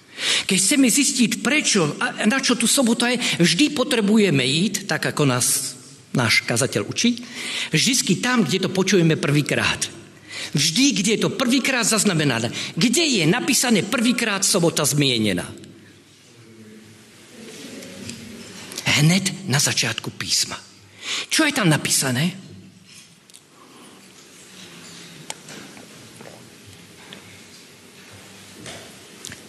Keď 0.45 0.57
chceme 0.61 0.87
zistiť, 0.93 1.41
prečo 1.41 1.97
a 1.97 2.25
na 2.29 2.37
čo 2.37 2.53
tu 2.53 2.69
sobota 2.69 3.09
je, 3.09 3.17
vždy 3.41 3.73
potrebujeme 3.73 4.45
ísť, 4.45 4.85
tak 4.85 5.09
ako 5.09 5.25
nás 5.25 5.73
náš 6.13 6.45
kazateľ 6.45 6.85
učí, 6.85 7.19
vždy 7.73 8.21
tam, 8.21 8.45
kde 8.45 8.65
to 8.65 8.69
počujeme 8.69 9.17
prvýkrát. 9.17 9.89
Vždy, 10.53 10.85
kde 11.01 11.11
je 11.17 11.23
to 11.25 11.33
prvýkrát 11.33 11.83
zaznamenané. 11.83 12.53
Kde 12.77 13.03
je 13.03 13.23
napísané 13.27 13.83
prvýkrát 13.83 14.45
sobota 14.45 14.85
zmienená. 14.85 15.49
Hned 18.85 19.49
na 19.51 19.59
začiatku 19.59 20.15
písma. 20.15 20.55
Čo 21.27 21.43
je 21.43 21.51
tam 21.51 21.67
napísané? 21.67 22.44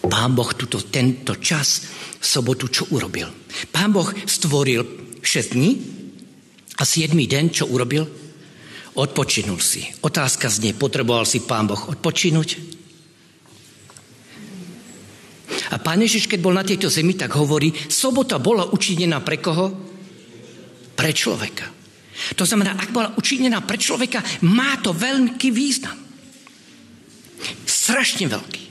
Pán 0.07 0.31
Boh 0.33 0.51
tuto, 0.55 0.79
tento 0.87 1.35
čas, 1.37 1.83
sobotu, 2.17 2.71
čo 2.71 2.87
urobil? 2.95 3.27
Pán 3.69 3.91
Boh 3.91 4.07
stvoril 4.25 4.81
6 5.21 5.53
dní 5.53 5.71
a 6.79 6.83
7 6.83 7.13
deň, 7.13 7.45
čo 7.51 7.67
urobil? 7.67 8.07
Odpočinul 8.97 9.61
si. 9.61 9.85
Otázka 10.01 10.49
znie, 10.49 10.73
potreboval 10.73 11.27
si 11.27 11.43
Pán 11.43 11.67
Boh 11.69 11.79
odpočinúť? 11.91 12.49
A 15.67 15.77
Pán 15.77 15.99
Ježiš, 15.99 16.31
keď 16.31 16.39
bol 16.39 16.55
na 16.55 16.63
tejto 16.63 16.87
zemi, 16.87 17.13
tak 17.13 17.35
hovorí, 17.35 17.75
sobota 17.91 18.39
bola 18.39 18.65
učinená 18.71 19.19
pre 19.21 19.37
koho? 19.43 19.69
Pre 20.97 21.11
človeka. 21.13 21.67
To 22.33 22.43
znamená, 22.47 22.73
ak 22.79 22.89
bola 22.89 23.13
učinená 23.13 23.61
pre 23.61 23.77
človeka, 23.77 24.23
má 24.47 24.79
to 24.81 24.95
veľký 24.95 25.53
význam. 25.53 25.93
Strašne 27.67 28.25
veľký. 28.25 28.66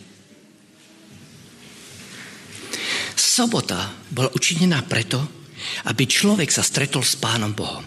Sobota 3.36 3.92
bola 4.08 4.32
učinená 4.32 4.80
preto, 4.88 5.20
aby 5.92 6.08
človek 6.08 6.48
sa 6.48 6.64
stretol 6.64 7.04
s 7.04 7.20
Pánom 7.20 7.52
Bohom. 7.52 7.84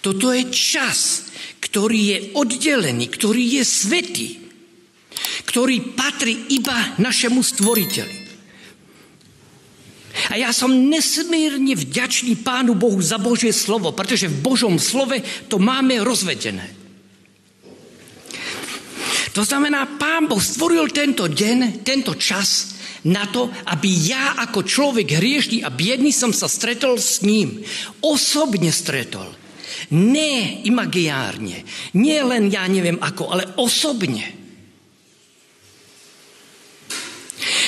Toto 0.00 0.32
je 0.32 0.48
čas, 0.48 1.28
ktorý 1.60 2.00
je 2.00 2.18
oddelený, 2.32 3.04
ktorý 3.12 3.60
je 3.60 3.62
svetý, 3.68 4.28
ktorý 5.44 5.92
patrí 5.92 6.56
iba 6.56 6.96
našemu 6.96 7.44
stvoriteľi. 7.44 8.16
A 10.32 10.40
ja 10.40 10.48
som 10.56 10.72
nesmírne 10.72 11.76
vďačný 11.76 12.40
Pánu 12.40 12.72
Bohu 12.80 12.96
za 13.04 13.20
Božie 13.20 13.52
slovo, 13.52 13.92
pretože 13.92 14.32
v 14.32 14.40
Božom 14.40 14.80
slove 14.80 15.20
to 15.52 15.60
máme 15.60 16.00
rozvedené. 16.00 16.64
To 19.36 19.44
znamená, 19.44 20.00
Pán 20.00 20.24
Boh 20.24 20.40
stvoril 20.40 20.88
tento 20.96 21.28
deň, 21.28 21.84
tento 21.84 22.16
čas, 22.16 22.75
na 23.06 23.24
to, 23.30 23.46
aby 23.70 23.88
ja 24.10 24.34
ako 24.42 24.66
človek 24.66 25.18
hriešný 25.18 25.62
a 25.62 25.70
biedný 25.70 26.10
som 26.10 26.34
sa 26.34 26.50
stretol 26.50 26.98
s 26.98 27.22
ním. 27.22 27.62
Osobne 28.02 28.74
stretol. 28.74 29.30
Nie 29.94 30.66
imagiárne. 30.66 31.62
Nie 31.94 32.26
len 32.26 32.50
ja 32.50 32.66
neviem 32.66 32.98
ako, 32.98 33.22
ale 33.30 33.44
osobne. 33.62 34.26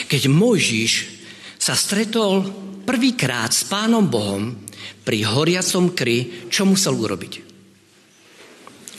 Keď 0.09 0.23
Mojžiš 0.27 0.93
sa 1.61 1.79
stretol 1.79 2.49
prvýkrát 2.83 3.53
s 3.53 3.69
Pánom 3.69 4.09
Bohom 4.09 4.57
pri 5.05 5.23
horiacom 5.29 5.93
kry, 5.93 6.49
čo 6.49 6.65
musel 6.65 6.97
urobiť? 6.97 7.33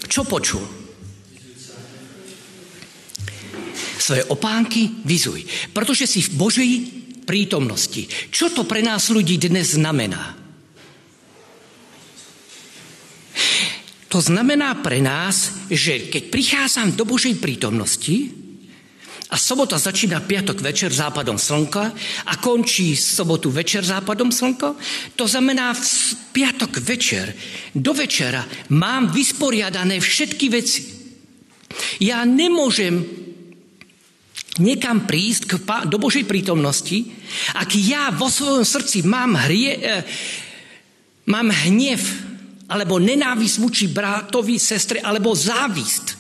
Čo 0.05 0.24
počul? 0.24 0.88
Svoje 4.01 4.24
opánky 4.27 5.03
vyzuj, 5.06 5.46
pretože 5.72 6.08
si 6.08 6.20
v 6.25 6.36
Božej 6.36 6.72
prítomnosti. 7.29 8.10
Čo 8.34 8.50
to 8.50 8.65
pre 8.65 8.82
nás 8.82 9.13
ľudí 9.13 9.38
dnes 9.38 9.77
znamená? 9.77 10.39
To 14.10 14.18
znamená 14.18 14.74
pre 14.82 15.06
nás, 15.06 15.70
že 15.70 16.10
keď 16.10 16.34
prichádzam 16.34 16.98
do 16.98 17.06
Božej 17.06 17.38
prítomnosti 17.38 18.34
a 19.29 19.38
sobota 19.38 19.77
začína 19.77 20.25
piatok 20.25 20.65
večer 20.65 20.89
západom 20.89 21.38
slnka 21.38 21.94
a 22.25 22.34
končí 22.41 22.98
sobotu 22.98 23.53
večer 23.53 23.86
západom 23.86 24.34
slnka, 24.34 24.74
to 25.13 25.29
znamená 25.29 25.77
v 25.77 25.86
piatok 26.34 26.82
večer 26.82 27.38
do 27.77 27.94
večera 27.94 28.41
mám 28.74 29.13
vysporiadané 29.13 30.01
všetky 30.01 30.46
veci. 30.50 30.82
Ja 32.01 32.25
nemôžem 32.25 33.06
niekam 34.59 35.07
prísť 35.07 35.59
do 35.87 35.97
Božej 35.97 36.27
prítomnosti, 36.27 37.07
ak 37.55 37.69
ja 37.79 38.11
vo 38.11 38.27
svojom 38.27 38.67
srdci 38.67 39.07
mám, 39.07 39.35
hrie, 39.47 39.79
e, 39.79 40.03
mám 41.27 41.49
hnev, 41.49 41.99
alebo 42.69 43.01
nenávisť 43.01 43.55
voči 43.57 43.85
bratovi, 43.89 44.61
sestre, 44.61 45.01
alebo 45.01 45.33
závisť, 45.33 46.19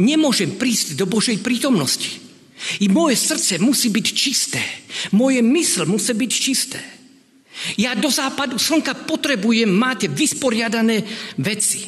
nemôžem 0.00 0.56
prísť 0.56 0.96
do 0.96 1.04
Božej 1.04 1.44
prítomnosti. 1.44 2.16
I 2.80 2.88
moje 2.88 3.16
srdce 3.16 3.60
musí 3.60 3.88
byť 3.88 4.06
čisté. 4.12 4.60
Moje 5.16 5.40
mysl 5.40 5.88
musí 5.88 6.12
byť 6.12 6.32
čisté. 6.32 6.80
Ja 7.76 7.92
do 7.92 8.08
západu 8.08 8.56
slnka 8.56 9.04
potrebujem 9.04 9.68
mať 9.68 10.08
vysporiadané 10.08 11.04
veci. 11.36 11.84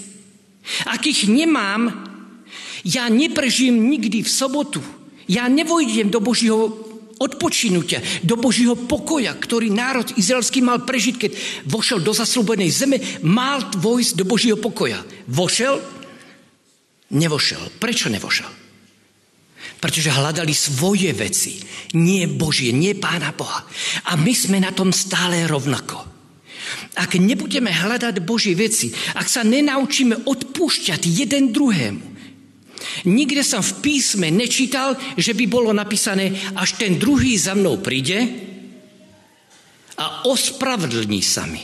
Ak 0.85 1.05
ich 1.09 1.29
nemám, 1.29 1.89
ja 2.85 3.09
neprežijem 3.09 3.75
nikdy 3.75 4.21
v 4.21 4.31
sobotu 4.31 4.83
ja 5.29 5.47
nevojdem 5.47 6.11
do 6.11 6.19
Božího 6.19 6.91
odpočinutia, 7.23 8.03
do 8.27 8.35
Božího 8.35 8.75
pokoja, 8.75 9.39
ktorý 9.39 9.71
národ 9.71 10.11
izraelský 10.19 10.59
mal 10.59 10.83
prežiť, 10.83 11.15
keď 11.15 11.33
vošel 11.71 12.03
do 12.03 12.11
zaslúbenej 12.11 12.71
zeme, 12.75 12.99
mal 13.23 13.63
vojsť 13.79 14.13
do 14.19 14.25
Božího 14.27 14.59
pokoja. 14.59 14.99
Vošel? 15.31 15.79
Nevošel. 17.15 17.79
Prečo 17.79 18.11
nevošel? 18.11 18.51
Pretože 19.79 20.15
hľadali 20.15 20.55
svoje 20.55 21.11
veci, 21.15 21.59
nie 21.99 22.27
Božie, 22.27 22.71
nie 22.75 22.95
Pána 22.95 23.35
Boha. 23.35 23.67
A 24.11 24.19
my 24.19 24.31
sme 24.35 24.59
na 24.63 24.71
tom 24.75 24.95
stále 24.95 25.47
rovnako. 25.47 25.99
Ak 26.99 27.19
nebudeme 27.19 27.71
hľadať 27.71 28.23
Božie 28.23 28.55
veci, 28.55 28.95
ak 29.19 29.27
sa 29.27 29.43
nenaučíme 29.43 30.27
odpúšťať 30.27 31.01
jeden 31.03 31.51
druhému, 31.51 32.12
Nikde 33.09 33.43
som 33.45 33.63
v 33.63 33.79
písme 33.83 34.29
nečítal, 34.31 34.97
že 35.17 35.35
by 35.35 35.45
bolo 35.47 35.71
napísané, 35.75 36.53
až 36.57 36.79
ten 36.79 36.99
druhý 36.99 37.39
za 37.39 37.55
mnou 37.55 37.79
príde 37.83 38.19
a 39.99 40.27
ospravedlní 40.27 41.21
sa 41.23 41.45
mi. 41.47 41.63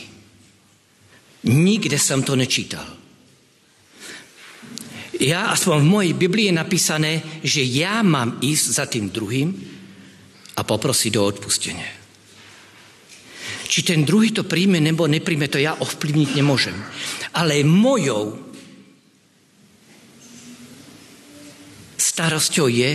Nikde 1.49 1.95
som 1.95 2.19
to 2.23 2.35
nečítal. 2.35 2.83
Ja, 5.19 5.51
aspoň 5.51 5.83
v 5.83 5.91
mojej 5.91 6.13
Biblii 6.15 6.47
je 6.47 6.55
napísané, 6.55 7.11
že 7.43 7.59
ja 7.59 7.99
mám 7.99 8.39
ísť 8.39 8.65
za 8.71 8.87
tým 8.87 9.11
druhým 9.11 9.51
a 10.55 10.61
poprosiť 10.63 11.13
o 11.19 11.27
odpustenie. 11.27 11.87
Či 13.69 13.85
ten 13.85 14.01
druhý 14.01 14.33
to 14.33 14.47
príjme 14.47 14.81
nebo 14.81 15.05
nepríjme, 15.05 15.51
to 15.51 15.61
ja 15.61 15.77
ovplyvniť 15.77 16.29
nemôžem. 16.39 16.73
Ale 17.37 17.61
mojou 17.67 18.48
starosťou 21.99 22.67
je, 22.71 22.91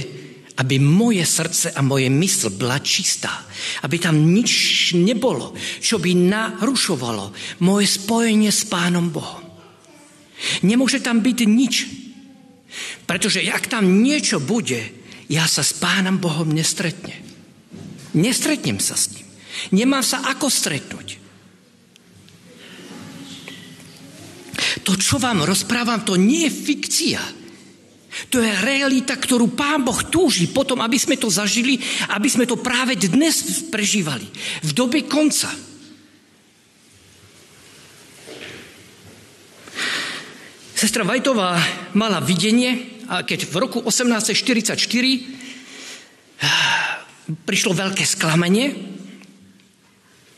aby 0.54 0.78
moje 0.78 1.26
srdce 1.26 1.74
a 1.74 1.82
moje 1.82 2.06
mysl 2.10 2.50
byla 2.50 2.78
čistá. 2.78 3.44
Aby 3.82 3.98
tam 3.98 4.16
nič 4.18 4.94
nebolo, 4.94 5.54
čo 5.82 5.98
by 5.98 6.14
narušovalo 6.14 7.34
moje 7.66 7.86
spojenie 7.90 8.54
s 8.54 8.62
Pánom 8.64 9.10
Bohom. 9.10 9.42
Nemôže 10.62 11.02
tam 11.02 11.20
byť 11.20 11.38
nič. 11.46 11.74
Pretože 13.06 13.42
ak 13.50 13.70
tam 13.70 14.02
niečo 14.02 14.38
bude, 14.38 14.80
ja 15.26 15.46
sa 15.50 15.66
s 15.66 15.74
Pánom 15.74 16.22
Bohom 16.22 16.46
nestretnem. 16.50 17.18
Nestretnem 18.14 18.78
sa 18.78 18.94
s 18.94 19.10
ním. 19.10 19.26
Nemám 19.74 20.06
sa 20.06 20.22
ako 20.30 20.46
stretnúť. 20.46 21.08
To, 24.84 24.92
čo 24.94 25.16
vám 25.18 25.42
rozprávam, 25.42 26.04
to 26.04 26.14
nie 26.14 26.46
je 26.46 26.52
fikcia. 26.52 27.22
To 28.30 28.38
je 28.38 28.52
realita, 28.62 29.18
ktorú 29.18 29.58
Pán 29.58 29.82
Boh 29.82 29.98
túži 30.06 30.46
potom, 30.46 30.78
aby 30.82 30.98
sme 30.98 31.18
to 31.18 31.26
zažili, 31.26 31.82
aby 32.14 32.28
sme 32.30 32.46
to 32.46 32.54
práve 32.58 32.94
dnes 32.94 33.66
prežívali. 33.70 34.26
V 34.62 34.70
dobe 34.70 35.02
konca. 35.06 35.50
Sestra 40.74 41.02
Vajtová 41.02 41.58
mala 41.96 42.20
videnie, 42.22 43.02
a 43.08 43.22
keď 43.26 43.46
v 43.48 43.54
roku 43.56 43.78
1844 43.82 44.76
prišlo 47.48 47.72
veľké 47.72 48.04
sklamenie 48.04 48.66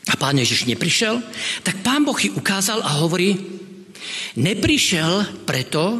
a 0.07 0.15
pán 0.15 0.39
Ježiš 0.39 0.65
neprišiel, 0.71 1.19
tak 1.67 1.83
pán 1.83 2.07
Boh 2.07 2.15
ji 2.15 2.31
ukázal 2.31 2.79
a 2.79 3.03
hovorí, 3.03 3.35
neprišiel 4.39 5.43
preto, 5.43 5.99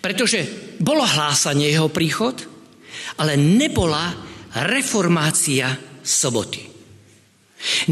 pretože 0.00 0.44
bolo 0.78 1.02
hlásanie 1.02 1.70
jeho 1.70 1.88
príchod, 1.88 2.36
ale 3.18 3.38
nebola 3.38 4.14
reformácia 4.66 5.74
soboty. 6.02 6.68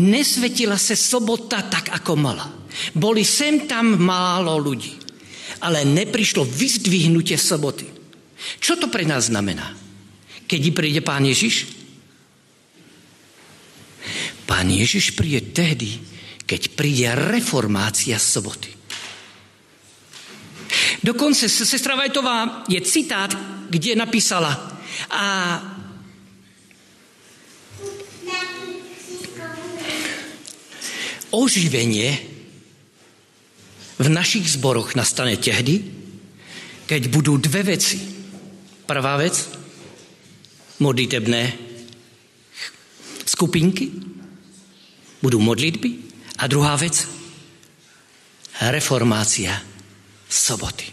Nesvetila 0.03 0.75
sa 0.75 0.99
sobota 0.99 1.63
tak, 1.63 1.95
ako 1.95 2.13
mala. 2.19 2.47
Boli 2.95 3.23
sem 3.23 3.71
tam 3.71 3.99
málo 3.99 4.59
ľudí, 4.59 4.95
ale 5.63 5.87
neprišlo 5.87 6.43
vyzdvihnutie 6.43 7.39
soboty. 7.39 7.87
Čo 8.59 8.81
to 8.81 8.87
pre 8.91 9.07
nás 9.07 9.31
znamená? 9.31 9.77
Keď 10.51 10.61
príde 10.75 11.01
pán 11.05 11.23
Ježiš? 11.23 11.71
Pán 14.51 14.67
Ježiš 14.67 15.15
príde 15.15 15.55
tehdy, 15.55 16.03
keď 16.43 16.75
príde 16.75 17.07
reformácia 17.15 18.19
soboty. 18.19 18.80
Dokonce 21.03 21.49
sestra 21.49 21.97
Vajtová 21.97 22.65
je 22.69 22.81
citát, 22.81 23.33
kde 23.71 23.97
napísala 23.97 24.53
a 25.11 25.25
oživenie 31.31 32.11
v 34.01 34.09
našich 34.11 34.51
zboroch 34.51 34.99
nastane 34.99 35.39
tehdy, 35.39 35.85
keď 36.91 37.03
budú 37.09 37.39
dve 37.39 37.77
veci. 37.77 38.03
Prvá 38.85 39.15
vec, 39.15 39.39
modlitebné 40.83 41.43
skupinky, 43.23 43.95
budú 45.23 45.39
modlitby. 45.39 45.91
A 46.43 46.49
druhá 46.51 46.75
vec, 46.75 47.07
reformácia 48.73 49.70
soboty. 50.31 50.87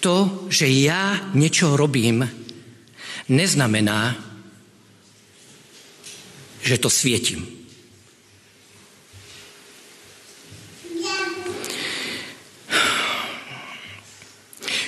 To, 0.00 0.48
že 0.50 0.66
ja 0.66 1.30
niečo 1.36 1.78
robím, 1.78 2.26
neznamená, 3.30 4.16
že 6.64 6.80
to 6.80 6.90
svietim. 6.90 7.62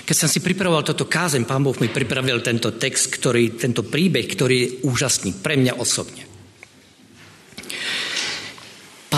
Keď 0.05 0.17
som 0.21 0.29
si 0.29 0.45
pripravoval 0.45 0.85
toto 0.85 1.09
kázem, 1.09 1.49
pán 1.49 1.65
Boh 1.65 1.77
mi 1.81 1.89
pripravil 1.89 2.45
tento 2.45 2.77
text, 2.77 3.09
ktorý, 3.09 3.57
tento 3.57 3.81
príbeh, 3.89 4.29
ktorý 4.29 4.55
je 4.61 4.73
úžasný 4.85 5.41
pre 5.41 5.57
mňa 5.57 5.81
osobne. 5.81 6.24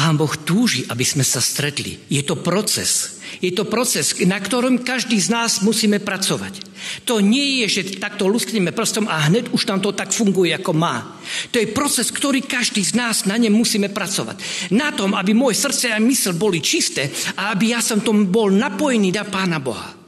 Pán 0.07 0.15
Boh 0.15 0.39
túži, 0.39 0.87
aby 0.87 1.03
sme 1.03 1.27
sa 1.27 1.43
stretli. 1.43 1.99
Je 2.07 2.23
to 2.23 2.39
proces. 2.39 3.19
Je 3.43 3.51
to 3.51 3.67
proces, 3.67 4.15
na 4.23 4.39
ktorom 4.39 4.87
každý 4.87 5.19
z 5.19 5.35
nás 5.35 5.67
musíme 5.67 5.99
pracovať. 5.99 6.63
To 7.11 7.19
nie 7.19 7.67
je, 7.67 7.83
že 7.83 7.99
takto 7.99 8.31
luskneme 8.31 8.71
prstom 8.71 9.11
a 9.11 9.27
hneď 9.27 9.51
už 9.51 9.67
tam 9.67 9.83
to 9.83 9.91
tak 9.91 10.15
funguje, 10.15 10.55
ako 10.55 10.79
má. 10.79 11.19
To 11.51 11.59
je 11.59 11.75
proces, 11.75 12.15
ktorý 12.15 12.47
každý 12.47 12.87
z 12.87 12.95
nás 12.95 13.27
na 13.27 13.35
ne 13.35 13.51
musíme 13.51 13.91
pracovať. 13.91 14.71
Na 14.71 14.95
tom, 14.95 15.11
aby 15.11 15.35
moje 15.35 15.59
srdce 15.59 15.91
a 15.91 15.99
mysl 15.99 16.39
boli 16.39 16.63
čisté 16.63 17.11
a 17.35 17.51
aby 17.51 17.75
ja 17.75 17.83
som 17.83 17.99
tom 17.99 18.31
bol 18.31 18.55
napojený 18.55 19.11
na 19.11 19.27
Pána 19.27 19.59
Boha. 19.59 20.06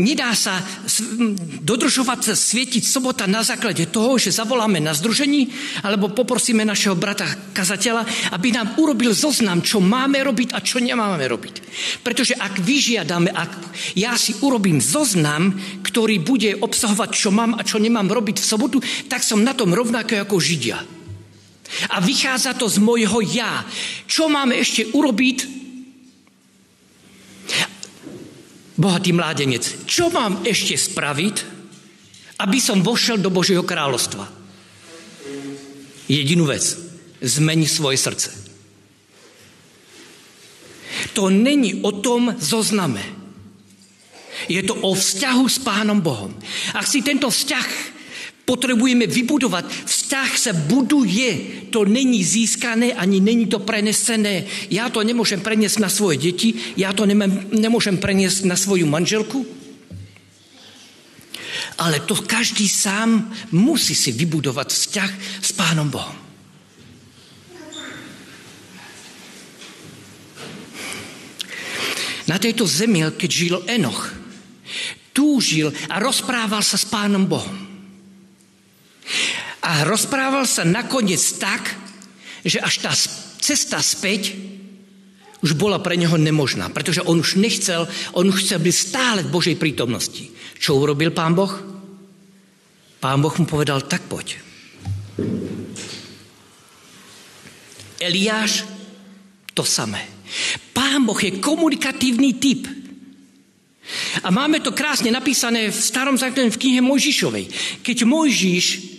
Nedá 0.00 0.32
sa 0.32 0.56
dodržovať, 1.60 2.32
svietiť 2.32 2.80
sobota 2.80 3.28
na 3.28 3.44
základe 3.44 3.84
toho, 3.92 4.16
že 4.16 4.32
zavoláme 4.32 4.80
na 4.80 4.96
združení 4.96 5.52
alebo 5.84 6.08
poprosíme 6.12 6.64
našeho 6.64 6.96
brata 6.96 7.28
kazateľa, 7.52 8.32
aby 8.32 8.48
nám 8.56 8.80
urobil 8.80 9.12
zoznam, 9.12 9.60
čo 9.60 9.84
máme 9.84 10.24
robiť 10.24 10.56
a 10.56 10.64
čo 10.64 10.80
nemáme 10.80 11.24
robiť. 11.28 11.54
Pretože 12.00 12.38
ak 12.38 12.56
vyžiadame, 12.62 13.28
ak 13.28 13.52
ja 13.98 14.16
si 14.16 14.32
urobím 14.40 14.80
zoznam, 14.80 15.52
ktorý 15.84 16.24
bude 16.24 16.56
obsahovať, 16.56 17.10
čo 17.12 17.28
mám 17.28 17.56
a 17.58 17.66
čo 17.66 17.76
nemám 17.76 18.08
robiť 18.08 18.40
v 18.40 18.48
sobotu, 18.48 18.78
tak 19.12 19.20
som 19.20 19.44
na 19.44 19.52
tom 19.52 19.76
rovnako 19.76 20.24
ako 20.24 20.36
Židia. 20.40 20.80
A 21.88 21.96
vychádza 22.04 22.52
to 22.52 22.68
z 22.68 22.84
mojho 22.84 23.24
ja. 23.24 23.64
Čo 24.04 24.28
máme 24.28 24.60
ešte 24.60 24.92
urobiť, 24.92 25.62
bohatý 28.76 29.12
mládenec, 29.12 29.88
čo 29.88 30.08
mám 30.08 30.44
ešte 30.44 30.76
spraviť, 30.76 31.36
aby 32.42 32.58
som 32.58 32.82
vošel 32.82 33.22
do 33.22 33.30
Božieho 33.30 33.62
kráľovstva? 33.62 34.24
Jedinú 36.10 36.44
vec. 36.48 36.64
Zmeni 37.22 37.70
svoje 37.70 38.02
srdce. 38.02 38.34
To 41.14 41.30
není 41.30 41.86
o 41.86 41.94
tom 42.02 42.34
zozname. 42.40 43.04
Je 44.50 44.58
to 44.66 44.74
o 44.74 44.90
vzťahu 44.90 45.44
s 45.46 45.62
Pánom 45.62 46.02
Bohom. 46.02 46.34
Ak 46.74 46.88
si 46.88 47.04
tento 47.04 47.30
vzťah 47.30 47.91
potrebujeme 48.42 49.06
vybudovať. 49.06 49.86
Vzťah 49.86 50.30
sa 50.34 50.52
buduje. 50.52 51.30
To 51.70 51.86
není 51.88 52.20
získané, 52.20 52.92
ani 52.92 53.22
není 53.22 53.46
to 53.46 53.62
prenesené. 53.62 54.44
Ja 54.68 54.92
to 54.92 55.00
nemôžem 55.00 55.40
preniesť 55.40 55.78
na 55.80 55.88
svoje 55.88 56.20
deti, 56.20 56.74
ja 56.76 56.92
to 56.92 57.08
nemôžem 57.08 57.96
preniesť 57.96 58.44
na 58.44 58.58
svoju 58.58 58.84
manželku. 58.84 59.46
Ale 61.80 62.04
to 62.04 62.18
každý 62.28 62.68
sám 62.68 63.32
musí 63.56 63.96
si 63.96 64.12
vybudovať 64.12 64.68
vzťah 64.68 65.10
s 65.40 65.50
Pánom 65.56 65.88
Bohom. 65.88 66.14
Na 72.28 72.38
tejto 72.38 72.70
zemi, 72.70 73.02
keď 73.02 73.30
žil 73.30 73.56
Enoch, 73.66 74.14
túžil 75.10 75.74
a 75.90 75.98
rozprával 75.98 76.62
sa 76.62 76.78
s 76.78 76.86
Pánom 76.86 77.26
Bohom. 77.26 77.71
A 79.62 79.86
rozprával 79.86 80.46
sa 80.46 80.66
nakoniec 80.66 81.20
tak, 81.38 81.74
že 82.42 82.58
až 82.58 82.74
tá 82.82 82.92
cesta 83.42 83.78
späť 83.82 84.34
už 85.42 85.58
bola 85.58 85.82
pre 85.82 85.98
neho 85.98 86.14
nemožná, 86.14 86.70
pretože 86.70 87.02
on 87.02 87.18
už 87.18 87.34
nechcel, 87.34 87.90
on 88.14 88.30
už 88.30 88.46
chcel 88.46 88.62
byť 88.62 88.74
stále 88.74 89.20
v 89.26 89.32
Božej 89.34 89.56
prítomnosti. 89.58 90.30
Čo 90.58 90.78
urobil 90.78 91.10
pán 91.10 91.34
Boh? 91.34 91.50
Pán 93.02 93.18
Boh 93.18 93.34
mu 93.34 93.46
povedal, 93.50 93.82
tak 93.82 94.06
poď. 94.06 94.38
Eliáš, 97.98 98.62
to 99.54 99.66
samé. 99.66 100.06
Pán 100.70 101.02
Boh 101.02 101.18
je 101.18 101.42
komunikatívny 101.42 102.38
typ. 102.38 102.70
A 104.22 104.30
máme 104.30 104.62
to 104.62 104.70
krásne 104.70 105.10
napísané 105.10 105.74
v 105.74 105.74
starom 105.74 106.14
zákone 106.14 106.54
v 106.54 106.60
knihe 106.62 106.80
Mojžišovej. 106.86 107.44
Keď 107.82 107.98
Mojžiš 108.06 108.91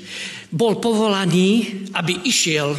bol 0.53 0.77
povolaný, 0.77 1.81
aby 1.97 2.29
išiel 2.29 2.77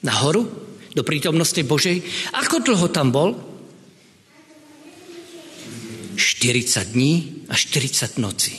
na 0.00 0.16
horu 0.24 0.48
do 0.96 1.04
prítomnosti 1.04 1.60
Božej, 1.60 2.00
ako 2.32 2.64
dlho 2.64 2.88
tam 2.88 3.12
bol? 3.12 3.36
40 6.16 6.96
dní 6.96 7.44
a 7.52 7.54
40 7.54 8.16
nocí. 8.16 8.56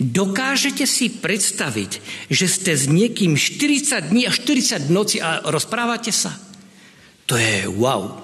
Dokážete 0.00 0.88
si 0.88 1.12
predstaviť, 1.12 1.90
že 2.32 2.46
ste 2.48 2.72
s 2.72 2.88
niekým 2.88 3.36
40 3.36 4.10
dní 4.12 4.24
a 4.24 4.32
40 4.32 4.88
noci 4.88 5.20
a 5.20 5.44
rozprávate 5.44 6.12
sa? 6.12 6.32
To 7.28 7.36
je 7.36 7.68
wow. 7.68 8.16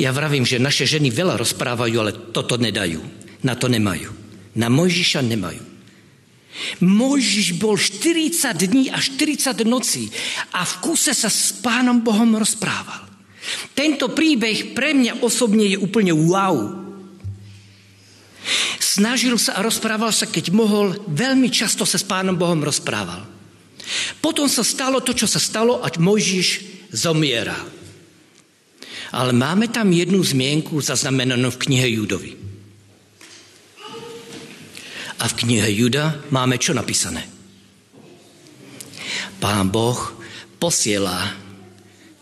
Ja 0.00 0.12
vravím, 0.12 0.48
že 0.48 0.62
naše 0.62 0.88
ženy 0.88 1.12
veľa 1.12 1.36
rozprávajú, 1.36 1.96
ale 2.00 2.12
toto 2.32 2.56
nedajú. 2.56 3.00
Na 3.44 3.58
to 3.58 3.68
nemajú. 3.68 4.08
Na 4.56 4.72
Mojžiša 4.72 5.20
nemajú. 5.20 5.71
Mojžiš 6.84 7.56
bol 7.56 7.80
40 7.80 8.52
dní 8.52 8.92
a 8.92 9.00
40 9.00 9.64
nocí 9.64 10.12
a 10.52 10.62
v 10.62 10.74
kuse 10.84 11.16
sa 11.16 11.32
s 11.32 11.56
pánom 11.64 12.04
Bohom 12.04 12.36
rozprával. 12.36 13.08
Tento 13.72 14.12
príbeh 14.12 14.76
pre 14.76 14.92
mňa 14.94 15.24
osobne 15.24 15.66
je 15.66 15.80
úplne 15.80 16.12
wow. 16.14 16.78
Snažil 18.78 19.34
sa 19.40 19.56
a 19.58 19.64
rozprával 19.64 20.12
sa, 20.12 20.28
keď 20.28 20.52
mohol, 20.52 20.92
veľmi 21.08 21.48
často 21.48 21.88
sa 21.88 21.96
s 21.96 22.04
pánom 22.04 22.36
Bohom 22.36 22.60
rozprával. 22.60 23.24
Potom 24.20 24.46
sa 24.46 24.62
stalo 24.62 25.00
to, 25.00 25.16
čo 25.16 25.26
sa 25.26 25.40
stalo, 25.42 25.80
ať 25.80 25.98
Mojžiš 25.98 26.48
zomiera. 26.92 27.56
Ale 29.12 29.32
máme 29.32 29.68
tam 29.68 29.92
jednu 29.92 30.20
zmienku 30.20 30.80
zaznamenanú 30.80 31.52
v 31.52 31.60
knihe 31.68 31.88
Judovi. 32.00 32.51
Knihe 35.42 35.74
Juda 35.74 36.22
máme 36.30 36.54
čo 36.54 36.70
napísané? 36.70 37.26
Pán 39.42 39.74
Boh 39.74 39.98
posiela 40.62 41.34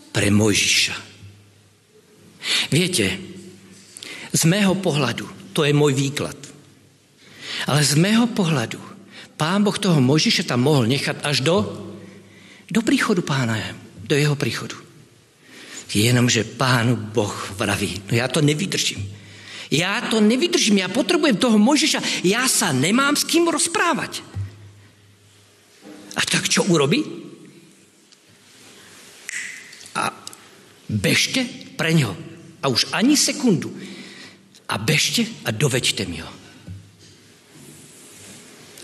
pre 0.08 0.32
Mojžiša. 0.32 0.96
Viete, 2.72 3.20
z 4.32 4.42
mého 4.48 4.72
pohľadu, 4.72 5.52
to 5.52 5.68
je 5.68 5.76
môj 5.76 5.92
výklad, 5.92 6.38
ale 7.68 7.84
z 7.84 8.00
mého 8.00 8.24
pohľadu, 8.24 8.80
pán 9.36 9.60
Boh 9.68 9.76
toho 9.76 10.00
Mojžiša 10.00 10.48
tam 10.48 10.64
mohol 10.64 10.88
nechať 10.88 11.20
až 11.20 11.44
do, 11.44 11.60
do 12.72 12.80
príchodu 12.80 13.20
pána, 13.20 13.60
do 14.00 14.16
jeho 14.16 14.32
príchodu. 14.32 14.80
Jenomže 15.92 16.48
pánu 16.56 16.96
Boh 16.96 17.36
vraví, 17.60 18.00
no 18.08 18.16
ja 18.16 18.32
to 18.32 18.40
nevydržím. 18.40 19.19
Ja 19.70 20.02
to 20.10 20.18
nevydržím, 20.18 20.82
ja 20.82 20.90
potrebujem 20.90 21.38
toho 21.38 21.54
Mojžiša, 21.54 22.26
ja 22.26 22.50
sa 22.50 22.74
nemám 22.74 23.14
s 23.14 23.22
kým 23.22 23.46
rozprávať. 23.46 24.18
A 26.18 26.20
tak 26.26 26.50
čo 26.50 26.66
urobí? 26.66 27.06
A 29.94 30.10
bežte 30.90 31.46
pre 31.78 31.94
ňo. 31.94 32.10
A 32.60 32.66
už 32.66 32.90
ani 32.90 33.14
sekundu. 33.14 33.70
A 34.66 34.74
bežte 34.74 35.26
a 35.46 35.54
doveďte 35.54 36.04
mi 36.10 36.18
ho. 36.18 36.30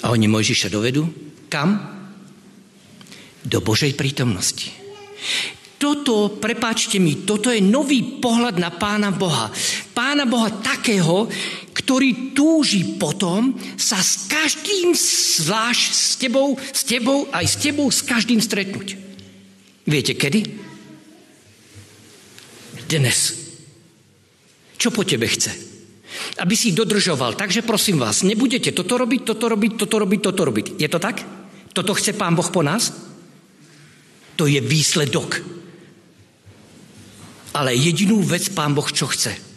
A 0.06 0.14
oni 0.14 0.30
Mojžiša 0.30 0.70
dovedú. 0.70 1.10
Kam? 1.50 1.82
Do 3.42 3.58
Božej 3.58 3.98
prítomnosti. 3.98 4.70
Toto, 5.76 6.40
prepáčte 6.40 6.96
mi, 6.96 7.26
toto 7.26 7.52
je 7.52 7.60
nový 7.60 8.22
pohľad 8.22 8.56
na 8.56 8.70
Pána 8.72 9.12
Boha. 9.12 9.52
Pána 9.96 10.28
Boha 10.28 10.52
takého, 10.60 11.24
ktorý 11.72 12.36
túži 12.36 13.00
potom 13.00 13.56
sa 13.80 13.96
s 13.96 14.28
každým 14.28 14.92
zvlášť 14.92 15.88
s 15.96 16.20
tebou, 16.20 16.52
s 16.60 16.84
tebou, 16.84 17.24
aj 17.32 17.46
s 17.48 17.56
tebou, 17.56 17.88
s 17.88 18.04
každým 18.04 18.36
stretnúť. 18.36 19.00
Viete 19.88 20.12
kedy? 20.12 20.40
Dnes. 22.84 23.18
Čo 24.76 24.92
po 24.92 25.00
tebe 25.08 25.24
chce? 25.24 25.56
Aby 26.44 26.52
si 26.52 26.76
dodržoval. 26.76 27.32
Takže 27.32 27.64
prosím 27.64 27.96
vás, 27.96 28.20
nebudete 28.20 28.76
toto 28.76 29.00
robiť, 29.00 29.24
toto 29.24 29.48
robiť, 29.48 29.72
toto 29.80 29.96
robiť, 29.96 30.20
toto 30.20 30.42
robiť. 30.44 30.66
Je 30.76 30.88
to 30.92 31.00
tak? 31.00 31.24
Toto 31.72 31.96
chce 31.96 32.12
Pán 32.12 32.36
Boh 32.36 32.52
po 32.52 32.60
nás? 32.60 32.92
To 34.36 34.44
je 34.44 34.60
výsledok 34.60 35.56
ale 37.56 37.72
jedinú 37.72 38.20
vec 38.20 38.52
Pán 38.52 38.76
Boh 38.76 38.84
čo 38.84 39.08
chce. 39.08 39.55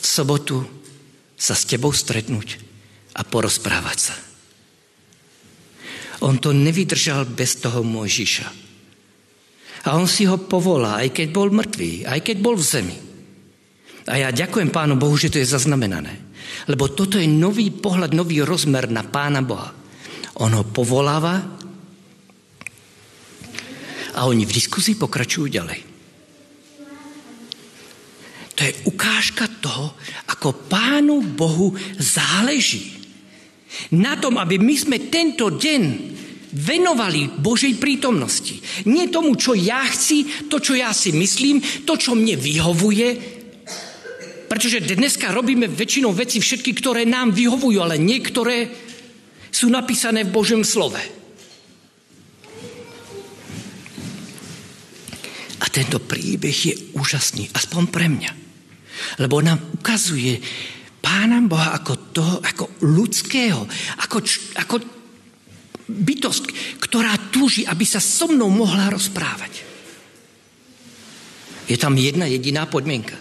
V 0.00 0.06
sobotu 0.06 0.64
sa 1.36 1.52
s 1.56 1.68
tebou 1.68 1.92
stretnúť 1.92 2.60
a 3.16 3.24
porozprávať 3.24 3.98
sa. 4.00 4.16
On 6.20 6.36
to 6.36 6.52
nevydržal 6.52 7.24
bez 7.28 7.60
toho 7.60 7.80
Mojžiša. 7.80 8.48
A 9.88 9.96
on 9.96 10.04
si 10.04 10.28
ho 10.28 10.36
povolá, 10.36 11.00
aj 11.00 11.16
keď 11.16 11.28
bol 11.32 11.48
mŕtvý, 11.48 12.04
aj 12.04 12.20
keď 12.20 12.36
bol 12.44 12.52
v 12.60 12.68
zemi. 12.68 12.96
A 14.04 14.20
ja 14.20 14.28
ďakujem 14.28 14.68
Pánu 14.68 15.00
Bohu, 15.00 15.16
že 15.16 15.32
to 15.32 15.40
je 15.40 15.48
zaznamenané. 15.48 16.20
Lebo 16.68 16.92
toto 16.92 17.16
je 17.16 17.24
nový 17.24 17.72
pohľad, 17.72 18.12
nový 18.12 18.44
rozmer 18.44 18.92
na 18.92 19.00
Pána 19.00 19.40
Boha. 19.40 19.72
On 20.40 20.52
ho 20.52 20.64
povoláva 20.64 21.40
a 24.12 24.20
oni 24.28 24.44
v 24.44 24.56
diskusii 24.56 25.00
pokračujú 25.00 25.48
ďalej. 25.48 25.89
To 28.60 28.68
je 28.68 28.92
ukážka 28.92 29.48
toho, 29.64 29.96
ako 30.28 30.68
Pánu 30.68 31.24
Bohu 31.24 31.72
záleží. 31.96 32.92
Na 33.96 34.20
tom, 34.20 34.36
aby 34.36 34.60
my 34.60 34.76
sme 34.76 35.08
tento 35.08 35.48
deň 35.48 35.82
venovali 36.52 37.40
Božej 37.40 37.80
prítomnosti. 37.80 38.60
Nie 38.84 39.08
tomu, 39.08 39.32
čo 39.40 39.56
ja 39.56 39.80
chci, 39.88 40.44
to, 40.52 40.60
čo 40.60 40.76
ja 40.76 40.92
si 40.92 41.08
myslím, 41.16 41.64
to, 41.88 41.96
čo 41.96 42.12
mne 42.12 42.36
vyhovuje, 42.36 43.08
pretože 44.44 44.84
dneska 44.84 45.32
robíme 45.32 45.64
väčšinou 45.64 46.12
veci 46.12 46.36
všetky, 46.36 46.76
ktoré 46.76 47.08
nám 47.08 47.32
vyhovujú, 47.32 47.80
ale 47.80 47.96
niektoré 47.96 48.68
sú 49.48 49.72
napísané 49.72 50.28
v 50.28 50.36
Božom 50.36 50.68
slove. 50.68 51.00
A 55.64 55.66
tento 55.72 55.96
príbeh 55.96 56.58
je 56.60 56.74
úžasný, 56.92 57.48
aspoň 57.56 57.84
pre 57.88 58.04
mňa. 58.12 58.49
Lebo 59.18 59.40
nám 59.44 59.58
ukazuje 59.76 60.40
Pána 61.00 61.40
Boha 61.48 61.72
ako 61.72 61.92
toho, 62.12 62.36
ako 62.44 62.84
ľudského, 62.84 63.64
ako, 64.04 64.18
ako 64.60 64.76
bytosť, 65.88 66.44
ktorá 66.78 67.16
túži, 67.32 67.64
aby 67.64 67.88
sa 67.88 67.98
so 67.98 68.28
mnou 68.28 68.52
mohla 68.52 68.92
rozprávať. 68.92 69.64
Je 71.66 71.76
tam 71.80 71.96
jedna 71.96 72.28
jediná 72.28 72.68
podmienka. 72.68 73.16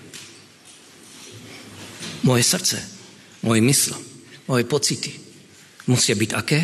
Moje 2.27 2.43
srdce, 2.43 2.77
moje 3.47 3.63
mysl, 3.63 3.95
moje 4.45 4.67
pocity 4.67 5.29
musia 5.89 6.13
byť 6.13 6.31
aké? 6.37 6.59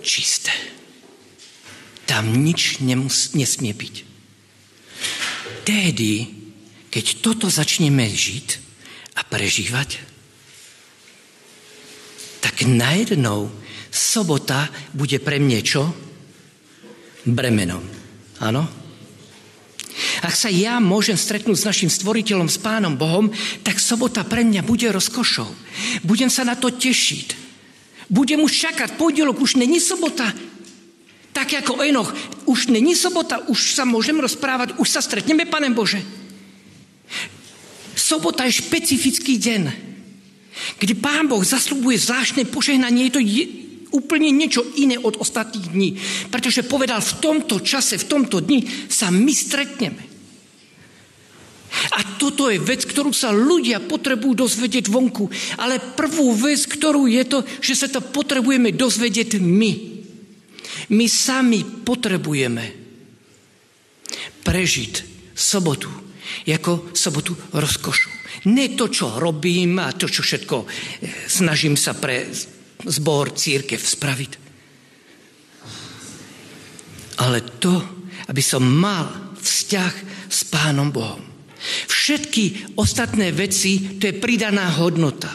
Čisté. 0.00 0.54
Tam 2.06 2.30
nič 2.30 2.78
nemus- 2.78 3.34
nesmie 3.34 3.74
byť. 3.74 3.94
Tedy 5.66 6.39
keď 6.90 7.22
toto 7.22 7.46
začneme 7.46 8.02
žiť 8.10 8.48
a 9.14 9.22
prežívať, 9.22 10.02
tak 12.42 12.66
najednou 12.66 13.48
sobota 13.94 14.66
bude 14.90 15.22
pre 15.22 15.38
mne 15.38 15.62
čo? 15.62 15.86
Bremenom. 17.24 17.84
Áno? 18.42 18.64
Ak 20.24 20.32
sa 20.32 20.48
ja 20.48 20.80
môžem 20.80 21.16
stretnúť 21.16 21.60
s 21.60 21.68
našim 21.68 21.90
stvoriteľom, 21.92 22.48
s 22.48 22.56
Pánom 22.56 22.96
Bohom, 22.96 23.28
tak 23.60 23.78
sobota 23.78 24.24
pre 24.24 24.42
mňa 24.42 24.64
bude 24.64 24.88
rozkošou. 24.88 25.48
Budem 26.04 26.32
sa 26.32 26.42
na 26.42 26.56
to 26.56 26.72
tešiť. 26.72 27.36
Budem 28.10 28.42
už 28.42 28.50
čakať, 28.50 28.96
pondelok 28.96 29.38
už 29.38 29.60
není 29.60 29.78
sobota. 29.78 30.26
Tak 31.30 31.62
ako 31.62 31.86
Enoch, 31.86 32.10
už 32.50 32.74
není 32.74 32.98
sobota, 32.98 33.38
už 33.46 33.78
sa 33.78 33.86
môžem 33.86 34.18
rozprávať, 34.18 34.74
už 34.82 34.88
sa 34.88 34.98
stretneme, 34.98 35.46
Pane 35.46 35.70
Bože. 35.70 36.02
Sobota 38.10 38.42
je 38.42 38.58
špecifický 38.58 39.38
deň, 39.38 39.62
kde 40.82 40.94
Pán 40.98 41.30
Boh 41.30 41.46
zaslúbuje 41.46 41.94
zvláštne 41.94 42.42
požehnanie. 42.50 43.06
Je 43.06 43.14
to 43.14 43.22
je, 43.22 43.44
úplne 43.94 44.34
niečo 44.34 44.66
iné 44.74 44.98
od 44.98 45.14
ostatných 45.14 45.70
dní. 45.70 45.90
Pretože 46.26 46.66
povedal, 46.66 46.98
v 46.98 47.16
tomto 47.22 47.62
čase, 47.62 48.02
v 48.02 48.08
tomto 48.10 48.42
dni 48.42 48.66
sa 48.90 49.14
my 49.14 49.30
stretneme. 49.30 50.02
A 51.94 52.18
toto 52.18 52.50
je 52.50 52.58
vec, 52.58 52.82
ktorú 52.82 53.14
sa 53.14 53.30
ľudia 53.30 53.78
potrebujú 53.78 54.42
dozvedieť 54.42 54.90
vonku. 54.90 55.30
Ale 55.62 55.78
prvú 55.78 56.34
vec, 56.34 56.66
ktorú 56.66 57.06
je 57.06 57.22
to, 57.30 57.38
že 57.62 57.78
sa 57.78 57.86
to 57.86 58.02
potrebujeme 58.02 58.74
dozvedieť 58.74 59.38
my. 59.38 59.72
My 60.90 61.06
sami 61.06 61.62
potrebujeme 61.62 62.74
prežiť 64.42 64.94
sobotu 65.30 66.09
ako 66.46 66.94
sobotu 66.96 67.36
rozkošu. 67.54 68.20
Ne 68.50 68.72
to, 68.72 68.88
čo 68.88 69.20
robím 69.20 69.78
a 69.78 69.92
to, 69.92 70.08
čo 70.08 70.24
všetko 70.24 70.56
eh, 70.64 70.68
snažím 71.28 71.76
sa 71.76 71.96
pre 71.96 72.28
zbor, 72.84 73.36
církev 73.36 73.76
spraviť. 73.76 74.32
Ale 77.20 77.44
to, 77.60 77.74
aby 78.32 78.40
som 78.40 78.64
mal 78.64 79.36
vzťah 79.36 79.94
s 80.30 80.40
Pánom 80.48 80.88
Bohom. 80.88 81.20
Všetky 81.88 82.72
ostatné 82.80 83.36
veci, 83.36 84.00
to 84.00 84.08
je 84.08 84.16
pridaná 84.16 84.80
hodnota. 84.80 85.28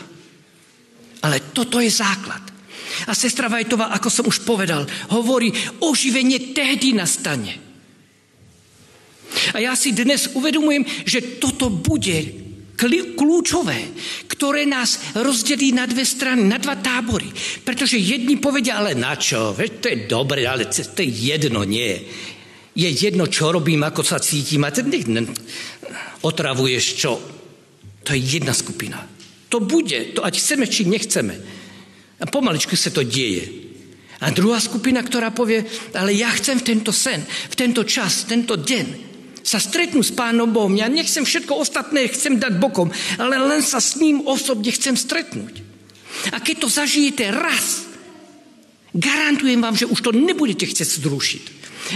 Ale 1.21 1.53
toto 1.53 1.77
je 1.77 1.93
základ. 1.93 2.41
A 3.05 3.13
sestra 3.13 3.45
Vajtová, 3.45 3.93
ako 3.93 4.09
som 4.09 4.25
už 4.25 4.41
povedal, 4.41 4.89
hovorí, 5.13 5.53
oživenie 5.81 6.57
tehdy 6.57 6.97
nastane. 6.97 7.64
A 9.53 9.63
ja 9.63 9.73
si 9.75 9.91
dnes 9.95 10.31
uvedomujem, 10.35 10.83
že 11.05 11.39
toto 11.39 11.69
bude 11.71 12.45
kľúčové, 13.15 13.79
ktoré 14.27 14.67
nás 14.67 15.15
rozdelí 15.15 15.71
na 15.71 15.87
dve 15.87 16.03
strany, 16.03 16.43
na 16.43 16.59
dva 16.59 16.75
tábory. 16.75 17.31
Pretože 17.63 17.95
jedni 17.95 18.35
povedia, 18.35 18.83
ale 18.83 18.93
na 18.93 19.15
čo? 19.15 19.55
Veď 19.55 19.71
to 19.79 19.87
je 19.87 19.97
dobre, 20.11 20.43
ale 20.43 20.67
to 20.67 21.01
je 21.01 21.07
jedno, 21.07 21.63
nie. 21.63 21.95
Je 22.75 22.89
jedno, 22.91 23.31
čo 23.31 23.55
robím, 23.55 23.87
ako 23.87 24.03
sa 24.03 24.19
cítim. 24.19 24.67
A 24.67 24.75
ten 24.75 24.91
otravuješ 26.19 26.85
čo? 26.99 27.11
To 28.03 28.11
je 28.11 28.21
jedna 28.21 28.51
skupina. 28.51 28.99
To 29.47 29.63
bude, 29.63 30.11
to 30.11 30.19
ať 30.21 30.35
chceme, 30.35 30.67
či 30.67 30.83
nechceme. 30.83 31.35
A 32.19 32.25
pomaličku 32.27 32.75
sa 32.75 32.91
to 32.91 33.07
deje. 33.07 33.63
A 34.19 34.31
druhá 34.35 34.59
skupina, 34.59 34.99
ktorá 34.99 35.31
povie, 35.31 35.63
ale 35.95 36.15
ja 36.15 36.31
chcem 36.35 36.59
v 36.59 36.67
tento 36.75 36.91
sen, 36.91 37.23
v 37.23 37.55
tento 37.55 37.87
čas, 37.87 38.27
v 38.27 38.35
tento 38.35 38.55
deň 38.59 39.14
sa 39.45 39.61
stretnú 39.61 40.01
s 40.01 40.09
Pánom 40.09 40.49
Bohom. 40.49 40.73
Ja 40.73 40.89
nechcem 40.89 41.21
všetko 41.21 41.61
ostatné, 41.61 42.09
chcem 42.09 42.41
dať 42.41 42.57
bokom, 42.57 42.89
ale 43.21 43.37
len 43.37 43.61
sa 43.61 43.77
s 43.77 44.01
ním 44.01 44.25
osobne 44.25 44.73
chcem 44.73 44.97
stretnúť. 44.97 45.61
A 46.33 46.41
keď 46.41 46.65
to 46.65 46.67
zažijete 46.73 47.29
raz, 47.29 47.85
garantujem 48.89 49.61
vám, 49.61 49.77
že 49.77 49.85
už 49.85 50.01
to 50.01 50.11
nebudete 50.17 50.65
chcieť 50.65 51.05
zrušiť. 51.05 51.45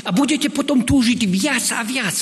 A 0.05 0.13
budete 0.13 0.53
potom 0.53 0.85
túžiť 0.85 1.25
viac 1.25 1.65
a 1.73 1.81
viac. 1.81 2.13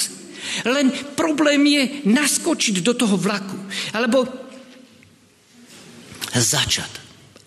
Len 0.63 0.87
problém 1.19 1.59
je 1.67 1.83
naskočiť 2.07 2.79
do 2.79 2.95
toho 2.95 3.19
vlaku. 3.19 3.59
Alebo 3.91 4.23
začať 6.31 6.91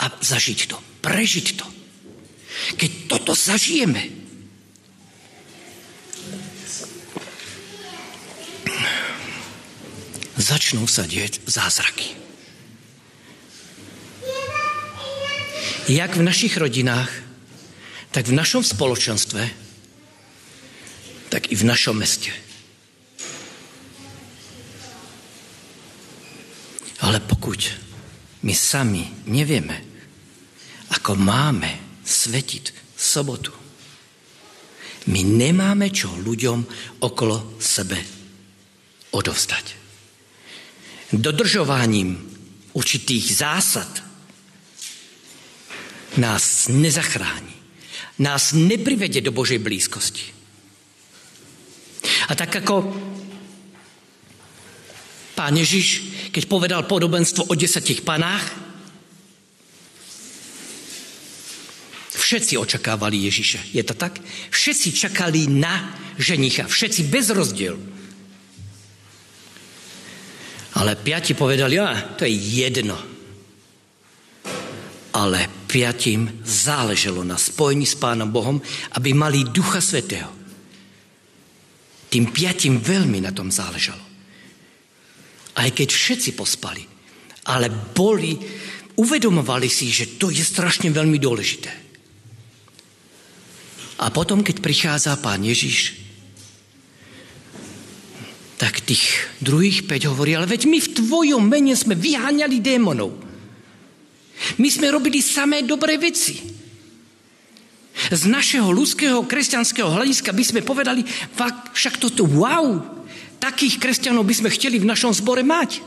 a 0.04 0.12
zažiť 0.20 0.60
to, 0.68 0.76
prežiť 1.00 1.46
to. 1.56 1.66
Keď 2.76 2.90
toto 3.08 3.32
zažijeme, 3.32 4.19
začnú 10.40 10.88
sa 10.88 11.04
dieť 11.04 11.44
zázraky. 11.44 12.16
Jak 15.90 16.16
v 16.16 16.22
našich 16.24 16.56
rodinách, 16.56 17.10
tak 18.10 18.26
v 18.26 18.34
našom 18.34 18.64
spoločenstve, 18.64 19.42
tak 21.30 21.50
i 21.50 21.54
v 21.54 21.64
našom 21.66 21.94
meste. 21.94 22.34
Ale 27.00 27.20
pokud 27.22 27.60
my 28.42 28.54
sami 28.54 29.08
nevieme, 29.30 29.76
ako 30.90 31.16
máme 31.16 32.02
svetiť 32.02 32.94
sobotu, 32.94 33.54
my 35.10 35.20
nemáme 35.24 35.88
čo 35.90 36.12
ľuďom 36.12 36.58
okolo 37.02 37.56
sebe 37.56 37.96
odovzdať 39.10 39.79
dodržovaním 41.12 42.30
určitých 42.72 43.36
zásad 43.36 44.02
nás 46.16 46.68
nezachrání. 46.68 47.54
Nás 48.18 48.52
neprivede 48.52 49.20
do 49.20 49.32
Božej 49.32 49.58
blízkosti. 49.58 50.22
A 52.28 52.34
tak 52.34 52.56
ako 52.56 52.94
pán 55.34 55.56
Ježiš, 55.56 56.04
keď 56.30 56.44
povedal 56.46 56.82
podobenstvo 56.84 57.48
o 57.48 57.54
desetich 57.56 58.04
panách, 58.04 58.44
všetci 62.12 62.60
očakávali 62.60 63.26
Ježiše. 63.26 63.74
Je 63.74 63.82
to 63.82 63.96
tak? 63.96 64.20
Všetci 64.52 64.92
čakali 64.92 65.48
na 65.48 65.96
ženicha. 66.20 66.68
Všetci 66.68 67.08
bez 67.08 67.32
rozdielu. 67.32 67.80
Ale 70.70 70.94
piati 70.94 71.34
povedali, 71.34 71.78
a 71.82 72.14
to 72.14 72.22
je 72.22 72.34
jedno. 72.34 72.94
Ale 75.10 75.66
piatim 75.66 76.42
záleželo 76.46 77.26
na 77.26 77.34
spojení 77.34 77.82
s 77.82 77.98
Pánom 77.98 78.30
Bohom, 78.30 78.62
aby 78.94 79.10
mali 79.10 79.50
Ducha 79.50 79.82
Svetého. 79.82 80.30
Tým 82.10 82.30
piatim 82.30 82.78
veľmi 82.78 83.22
na 83.22 83.34
tom 83.34 83.50
záležalo. 83.50 84.02
Aj 85.58 85.68
keď 85.74 85.88
všetci 85.90 86.30
pospali, 86.38 86.82
ale 87.50 87.70
boli, 87.70 88.38
uvedomovali 88.98 89.66
si, 89.66 89.90
že 89.90 90.18
to 90.18 90.30
je 90.30 90.42
strašne 90.42 90.90
veľmi 90.94 91.18
dôležité. 91.18 91.70
A 94.00 94.08
potom, 94.08 94.40
keď 94.40 94.64
prichádza 94.64 95.20
Pán 95.20 95.44
Ježiš, 95.44 95.99
tak 98.60 98.84
tých 98.84 99.24
druhých 99.40 99.88
päť 99.88 100.12
hovorí, 100.12 100.36
ale 100.36 100.44
veď 100.44 100.68
my 100.68 100.78
v 100.84 100.92
tvojom 100.92 101.40
mene 101.40 101.72
sme 101.72 101.96
vyháňali 101.96 102.60
démonov. 102.60 103.16
My 104.60 104.68
sme 104.68 104.92
robili 104.92 105.24
samé 105.24 105.64
dobré 105.64 105.96
veci. 105.96 106.36
Z 108.12 108.28
našeho 108.28 108.68
ľudského 108.68 109.24
kresťanského 109.24 109.88
hľadiska 109.88 110.36
by 110.36 110.44
sme 110.44 110.60
povedali, 110.60 111.00
však 111.72 111.96
toto 111.96 112.28
wow, 112.28 112.84
takých 113.40 113.80
kresťanov 113.80 114.28
by 114.28 114.34
sme 114.36 114.52
chceli 114.52 114.76
v 114.76 114.88
našom 114.88 115.16
zbore 115.16 115.40
mať. 115.40 115.80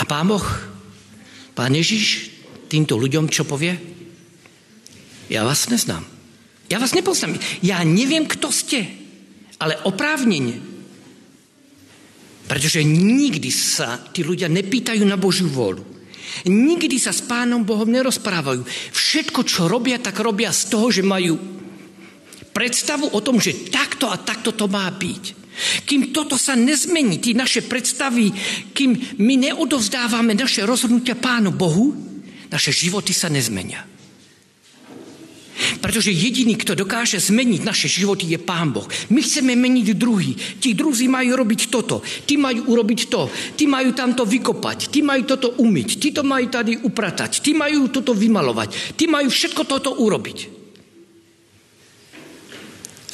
A 0.00 0.08
pán 0.08 0.24
Boh, 0.24 0.44
pán 1.52 1.76
Ježiš, 1.76 2.32
týmto 2.72 2.96
ľuďom 2.96 3.28
čo 3.28 3.44
povie? 3.44 3.76
Ja 5.28 5.44
vás 5.44 5.68
neznám. 5.68 6.08
Ja 6.72 6.80
vás 6.80 6.96
nepoznám. 6.96 7.36
Ja 7.60 7.84
neviem, 7.84 8.24
kto 8.24 8.48
ste. 8.48 8.88
Ale 9.60 9.76
oprávnenie 9.84 10.67
pretože 12.48 12.80
nikdy 12.80 13.52
sa 13.52 14.00
tí 14.00 14.24
ľudia 14.24 14.48
nepýtajú 14.48 15.04
na 15.04 15.20
Božiu 15.20 15.52
vôľu. 15.52 15.84
Nikdy 16.48 16.96
sa 16.96 17.12
s 17.12 17.24
Pánom 17.24 17.62
Bohom 17.62 17.88
nerozprávajú. 17.88 18.64
Všetko, 18.92 19.40
čo 19.44 19.68
robia, 19.68 20.00
tak 20.00 20.16
robia 20.24 20.48
z 20.48 20.72
toho, 20.72 20.88
že 20.88 21.04
majú 21.04 21.36
predstavu 22.56 23.12
o 23.12 23.20
tom, 23.20 23.38
že 23.38 23.68
takto 23.68 24.08
a 24.08 24.16
takto 24.16 24.56
to 24.56 24.64
má 24.66 24.88
byť. 24.88 25.24
Kým 25.84 26.14
toto 26.14 26.38
sa 26.38 26.54
nezmení, 26.54 27.18
tí 27.18 27.34
naše 27.34 27.66
predstavy, 27.66 28.30
kým 28.72 29.18
my 29.18 29.34
neodovzdávame 29.50 30.32
naše 30.38 30.62
rozhodnutia 30.62 31.18
Pánu 31.18 31.50
Bohu, 31.50 31.90
naše 32.48 32.70
životy 32.70 33.10
sa 33.10 33.28
nezmenia. 33.28 33.97
Pretože 35.82 36.14
jediný, 36.14 36.54
kto 36.54 36.78
dokáže 36.78 37.18
zmeniť 37.18 37.66
naše 37.66 37.90
životy, 37.90 38.30
je 38.30 38.38
Pán 38.38 38.70
Boh. 38.70 38.86
My 39.10 39.18
chceme 39.18 39.58
meniť 39.58 39.88
druhý. 39.98 40.34
Tí 40.34 40.78
druzí 40.78 41.10
majú 41.10 41.34
robiť 41.34 41.60
toto, 41.66 42.02
tí 42.26 42.38
majú 42.38 42.70
urobiť 42.70 43.00
to, 43.10 43.26
tí 43.58 43.66
majú 43.66 43.90
tamto 43.90 44.22
vykopať, 44.22 44.94
tí 44.94 45.02
majú 45.02 45.22
toto 45.26 45.58
umyť, 45.58 45.88
tí 45.98 46.08
to 46.14 46.22
majú 46.22 46.46
tady 46.46 46.86
upratať, 46.86 47.42
tí 47.42 47.54
majú 47.58 47.90
toto 47.90 48.14
vymalovať, 48.14 48.94
tí 48.94 49.10
majú 49.10 49.26
všetko 49.26 49.62
toto 49.66 49.98
urobiť. 49.98 50.38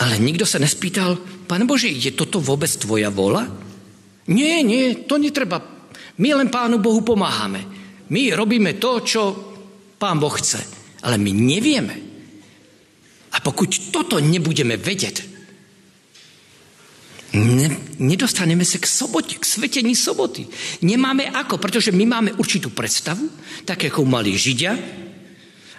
Ale 0.04 0.20
nikto 0.20 0.44
sa 0.44 0.61
nespýtal, 0.61 1.16
Pán 1.48 1.64
Bože, 1.64 1.88
je 1.88 2.12
toto 2.12 2.40
vôbec 2.40 2.68
tvoja 2.76 3.09
vola? 3.09 3.48
Nie, 4.28 4.64
nie, 4.64 5.04
to 5.09 5.20
netreba. 5.20 5.61
My 6.20 6.28
len 6.37 6.48
Pánu 6.52 6.80
Bohu 6.80 7.00
pomáhame. 7.00 7.61
My 8.12 8.33
robíme 8.37 8.76
to, 8.76 9.00
čo 9.00 9.22
Pán 9.96 10.20
Boh 10.20 10.33
chce. 10.33 10.61
Ale 11.04 11.16
my 11.20 11.33
nevieme. 11.33 12.13
A 13.35 13.42
pokud 13.42 13.90
toto 13.90 14.23
nebudeme 14.23 14.79
vedieť, 14.79 15.27
ne, 17.35 17.68
nedostaneme 17.99 18.62
sa 18.62 18.79
k 18.79 18.87
sobote, 18.87 19.35
k 19.35 19.44
svetení 19.44 19.99
soboty. 19.99 20.47
Nemáme 20.87 21.27
ako, 21.35 21.59
pretože 21.59 21.90
my 21.90 22.07
máme 22.07 22.31
určitú 22.38 22.70
predstavu, 22.70 23.27
tak 23.66 23.90
ako 23.90 24.07
mali 24.07 24.38
Židia. 24.38 24.73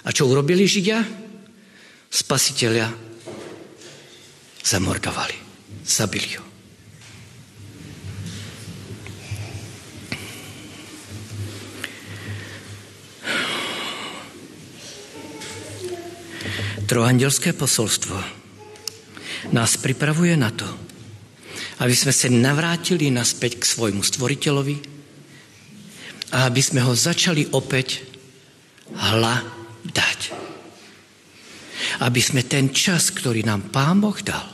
A 0.05 0.07
čo 0.11 0.27
urobili 0.27 0.67
Židia? 0.67 0.99
Spasiteľia 2.11 2.87
zamordovali, 4.63 5.35
zabili 5.83 6.35
ho. 6.39 6.54
Trojandelské 16.85 17.57
posolstvo 17.57 18.13
nás 19.49 19.73
pripravuje 19.81 20.37
na 20.37 20.53
to, 20.53 20.69
aby 21.81 21.97
sme 21.97 22.13
sa 22.13 22.29
navrátili 22.29 23.09
naspäť 23.09 23.57
k 23.57 23.65
svojmu 23.65 24.05
stvoriteľovi 24.05 24.77
a 26.37 26.45
aby 26.45 26.61
sme 26.61 26.85
ho 26.85 26.93
začali 26.93 27.49
opäť 27.57 28.05
hľadať. 28.93 30.19
Aby 32.05 32.21
sme 32.21 32.45
ten 32.45 32.69
čas, 32.69 33.09
ktorý 33.09 33.41
nám 33.41 33.73
Pán 33.73 34.05
Boh 34.05 34.21
dal, 34.21 34.45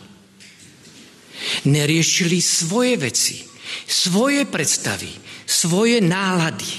neriešili 1.67 2.39
svoje 2.39 2.96
veci, 2.96 3.44
svoje 3.84 4.48
predstavy, 4.48 5.12
svoje 5.44 6.00
nálady, 6.00 6.72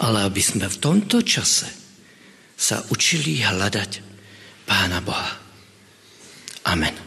ale 0.00 0.24
aby 0.24 0.40
sme 0.40 0.64
v 0.64 0.80
tomto 0.80 1.20
čase 1.20 1.85
sa 2.56 2.82
učili 2.88 3.44
hľadať 3.44 4.00
Pána 4.66 4.98
Boha. 5.04 5.38
Amen. 6.66 7.05